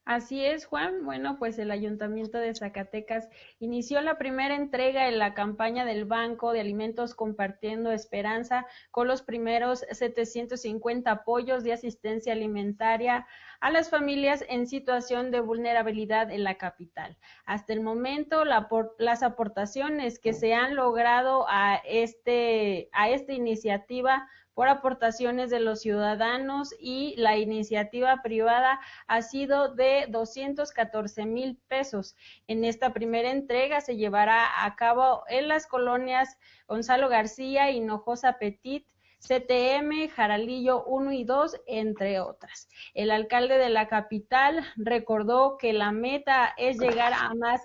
[0.06, 1.04] Así es, Juan.
[1.04, 3.28] Bueno, pues el Ayuntamiento de Zacatecas
[3.58, 9.24] inició la primera entrega en la campaña del Banco de Alimentos Compartiendo Esperanza con los
[9.24, 13.26] primeros 750 apoyos de asistencia alimentaria
[13.60, 17.18] a las familias en situación de vulnerabilidad en la capital.
[17.48, 24.70] Hasta el momento, las aportaciones que se han logrado a, este, a esta iniciativa por
[24.70, 32.16] aportaciones de los ciudadanos y la iniciativa privada ha sido de 214 mil pesos.
[32.48, 38.88] En esta primera entrega se llevará a cabo en las colonias Gonzalo García, Hinojosa Petit,
[39.20, 42.70] CTM, Jaralillo 1 y 2, entre otras.
[42.94, 47.62] El alcalde de la capital recordó que la meta es llegar a más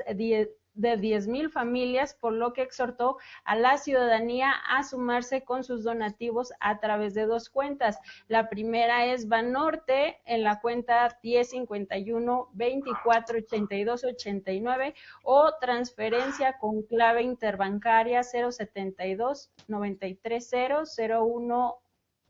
[0.81, 6.53] de 10.000 familias, por lo que exhortó a la ciudadanía a sumarse con sus donativos
[6.61, 7.99] a través de dos cuentas.
[8.29, 18.23] La primera es Banorte en la cuenta 1051 2482 89 o transferencia con clave interbancaria
[18.23, 20.85] 072 930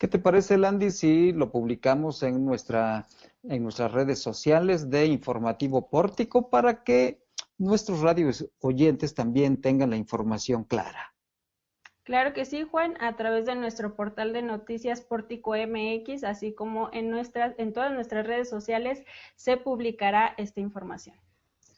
[0.02, 3.06] ¿Qué te parece, Landy, si lo publicamos en nuestra
[3.44, 7.24] en nuestras redes sociales de Informativo Pórtico para que
[7.60, 11.14] nuestros radios oyentes también tengan la información clara.
[12.02, 16.90] Claro que sí, Juan, a través de nuestro portal de noticias Pórtico MX, así como
[16.94, 19.04] en nuestras en todas nuestras redes sociales
[19.36, 21.16] se publicará esta información.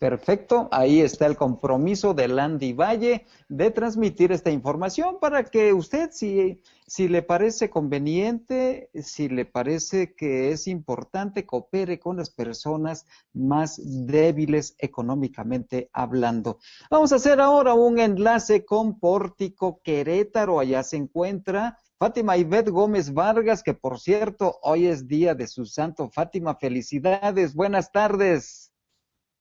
[0.03, 6.09] Perfecto, ahí está el compromiso de Landy Valle de transmitir esta información para que usted,
[6.11, 13.05] si, si le parece conveniente, si le parece que es importante, coopere con las personas
[13.31, 16.59] más débiles económicamente hablando.
[16.91, 21.77] Vamos a hacer ahora un enlace con Pórtico Querétaro, allá se encuentra.
[21.97, 26.09] Fátima Ivette Gómez Vargas, que por cierto, hoy es día de su santo.
[26.09, 28.69] Fátima, felicidades, buenas tardes.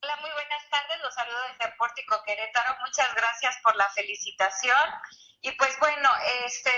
[0.04, 0.30] Hola, muy
[1.82, 2.76] Pórtico Querétaro.
[2.80, 4.76] Muchas gracias por la felicitación.
[5.42, 6.08] Y pues bueno,
[6.46, 6.72] este,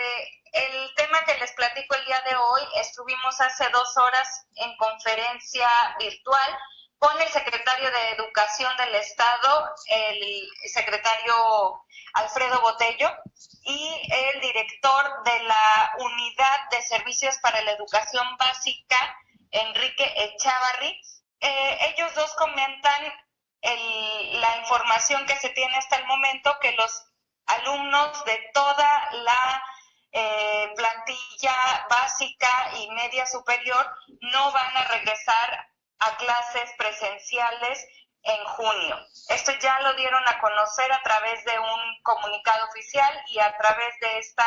[0.53, 5.69] el tema que les platico el día de hoy, estuvimos hace dos horas en conferencia
[5.99, 6.59] virtual
[6.99, 11.85] con el secretario de Educación del Estado, el secretario
[12.15, 13.11] Alfredo Botello,
[13.63, 19.17] y el director de la Unidad de Servicios para la Educación Básica,
[19.53, 21.01] Enrique Echavarri.
[21.41, 23.13] Eh, ellos dos comentan
[23.65, 27.07] la información que se tiene hasta el momento, que los
[27.47, 29.65] alumnos de toda la
[30.13, 33.91] eh, plantilla básica y media superior
[34.21, 37.87] no van a regresar a clases presenciales
[38.23, 38.99] en junio.
[39.29, 43.95] Esto ya lo dieron a conocer a través de un comunicado oficial y a través
[44.01, 44.47] de esta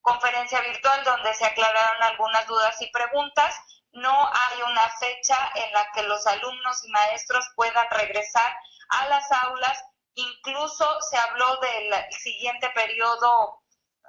[0.00, 3.54] conferencia virtual donde se aclararon algunas dudas y preguntas
[3.96, 8.56] no hay una fecha en la que los alumnos y maestros puedan regresar
[8.90, 9.84] a las aulas.
[10.14, 13.62] Incluso se habló del siguiente periodo,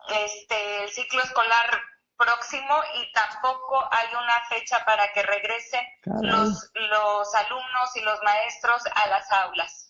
[0.10, 1.82] este, el ciclo escolar
[2.18, 5.86] próximo y tampoco hay una fecha para que regresen
[6.22, 9.87] los, los alumnos y los maestros a las aulas.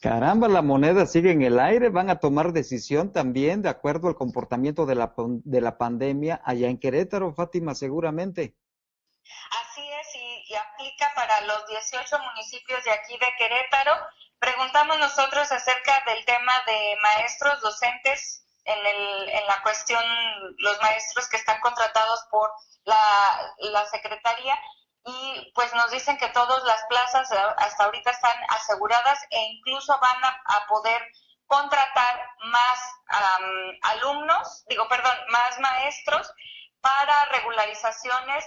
[0.00, 1.88] Caramba, la moneda sigue en el aire.
[1.88, 6.68] Van a tomar decisión también de acuerdo al comportamiento de la, de la pandemia allá
[6.68, 8.54] en Querétaro, Fátima, seguramente.
[9.50, 13.92] Así es, y, aplica para los 18 municipios de aquí de Querétaro.
[14.38, 20.02] Preguntamos nosotros acerca del tema de maestros docentes en, el, en la cuestión,
[20.58, 22.50] los maestros que están contratados por
[22.84, 24.58] la, la Secretaría
[25.06, 29.96] y pues nos dicen que todas las plazas eh, hasta ahorita están aseguradas e incluso
[30.00, 31.00] van a, poder
[31.46, 32.80] contratar más
[33.82, 36.28] alumnos, digo, perdón, más maestros
[36.80, 38.44] para regularizaciones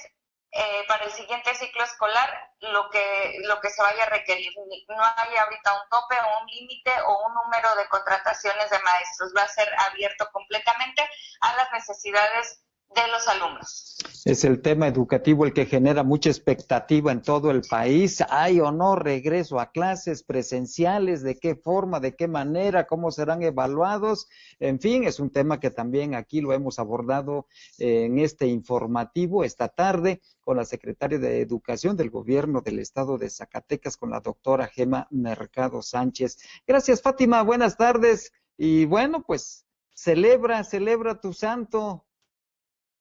[0.52, 4.52] eh, para el siguiente ciclo escolar, lo que, lo que se vaya a requerir.
[4.88, 9.32] No hay ahorita un tope o un límite o un número de contrataciones de maestros.
[9.38, 11.08] Va a ser abierto completamente
[11.42, 12.64] a las necesidades
[12.96, 13.98] de los alumnos.
[14.26, 18.24] Es el tema educativo el que genera mucha expectativa en todo el país.
[18.30, 21.22] ¿Hay o no regreso a clases presenciales?
[21.22, 22.00] ¿De qué forma?
[22.00, 22.88] ¿De qué manera?
[22.88, 24.28] ¿Cómo serán evaluados?
[24.60, 29.70] En fin, es un tema que también aquí lo hemos abordado en este informativo esta
[29.70, 34.68] tarde con la secretaria de Educación del Gobierno del Estado de Zacatecas, con la doctora
[34.68, 36.38] Gema Mercado Sánchez.
[36.66, 37.44] Gracias, Fátima.
[37.44, 38.34] Buenas tardes.
[38.58, 42.06] Y bueno, pues celebra, celebra tu santo.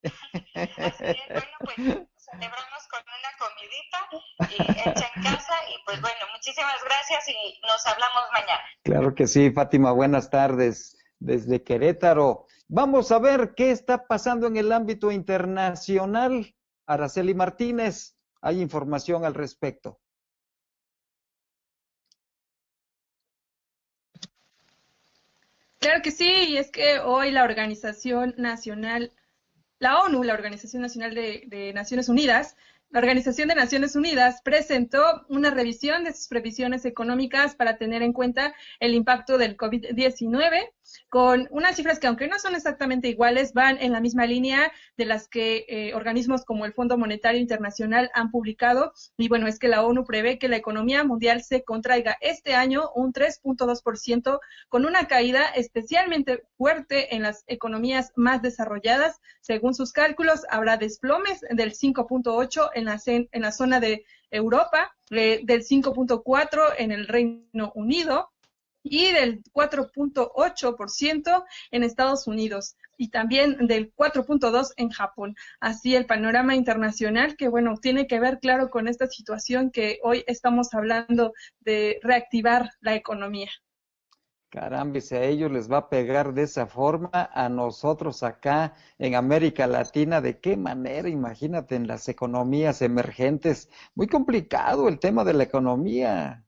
[0.03, 0.69] Bueno,
[1.61, 1.77] pues
[2.17, 3.99] celebramos con una comidita
[4.51, 8.61] y hecha en casa y pues bueno, muchísimas gracias y nos hablamos mañana.
[8.83, 12.47] Claro que sí, Fátima, buenas tardes desde Querétaro.
[12.69, 16.55] Vamos a ver qué está pasando en el ámbito internacional.
[16.87, 20.01] Araceli Martínez, hay información al respecto.
[25.79, 29.13] Claro que sí, y es que hoy la Organización Nacional
[29.79, 32.57] la ONU, la Organización Nacional de, Naciones Unidas,
[32.91, 38.13] la Organización de Naciones Unidas presentó una revisión de sus previsiones económicas para tener en
[38.13, 40.71] cuenta el impacto del COVID-19
[41.09, 45.05] con unas cifras que aunque no son exactamente iguales, van en la misma línea de
[45.05, 48.93] las que eh, organismos como el Fondo Monetario Internacional han publicado.
[49.17, 52.91] Y bueno, es que la ONU prevé que la economía mundial se contraiga este año
[52.95, 59.21] un 3.2%, con una caída especialmente fuerte en las economías más desarrolladas.
[59.41, 65.41] Según sus cálculos, habrá desplomes del 5.8 en la, en la zona de Europa, eh,
[65.45, 68.31] del 5.4 en el Reino Unido,
[68.83, 75.37] y del 4.8% en Estados Unidos y también del 4.2% en Japón.
[75.61, 80.25] Así el panorama internacional que, bueno, tiene que ver, claro, con esta situación que hoy
[80.27, 83.51] estamos hablando de reactivar la economía.
[84.51, 89.15] Caramba, si a ellos les va a pegar de esa forma, a nosotros acá en
[89.15, 91.11] América Latina, ¿de qué manera?
[91.11, 93.69] Imagínate en las economías emergentes.
[93.95, 96.48] Muy complicado el tema de la economía.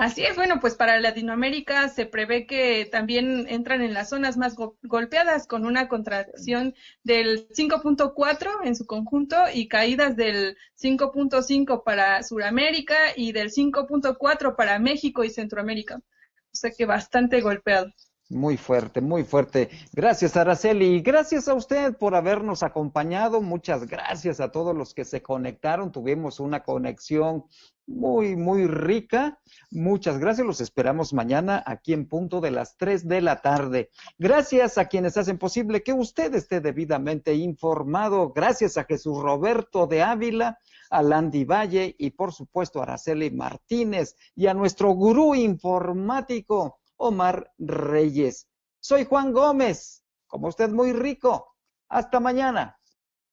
[0.00, 4.56] Así es, bueno, pues para Latinoamérica se prevé que también entran en las zonas más
[4.82, 6.74] golpeadas con una contracción
[7.04, 14.78] del 5.4 en su conjunto y caídas del 5.5 para Sudamérica y del 5.4 para
[14.78, 15.96] México y Centroamérica.
[15.96, 17.92] O sea que bastante golpeado.
[18.30, 19.70] Muy fuerte, muy fuerte.
[19.92, 21.00] Gracias, Araceli.
[21.00, 23.40] Gracias a usted por habernos acompañado.
[23.40, 25.90] Muchas gracias a todos los que se conectaron.
[25.90, 27.46] Tuvimos una conexión
[27.88, 29.40] muy, muy rica.
[29.72, 30.46] Muchas gracias.
[30.46, 33.90] Los esperamos mañana aquí en punto de las 3 de la tarde.
[34.16, 38.32] Gracias a quienes hacen posible que usted esté debidamente informado.
[38.32, 40.60] Gracias a Jesús Roberto de Ávila,
[40.90, 47.52] a Landy Valle y por supuesto a Araceli Martínez y a nuestro gurú informático, Omar
[47.58, 48.48] Reyes.
[48.80, 50.04] Soy Juan Gómez.
[50.26, 51.56] Como usted muy rico.
[51.88, 52.79] Hasta mañana.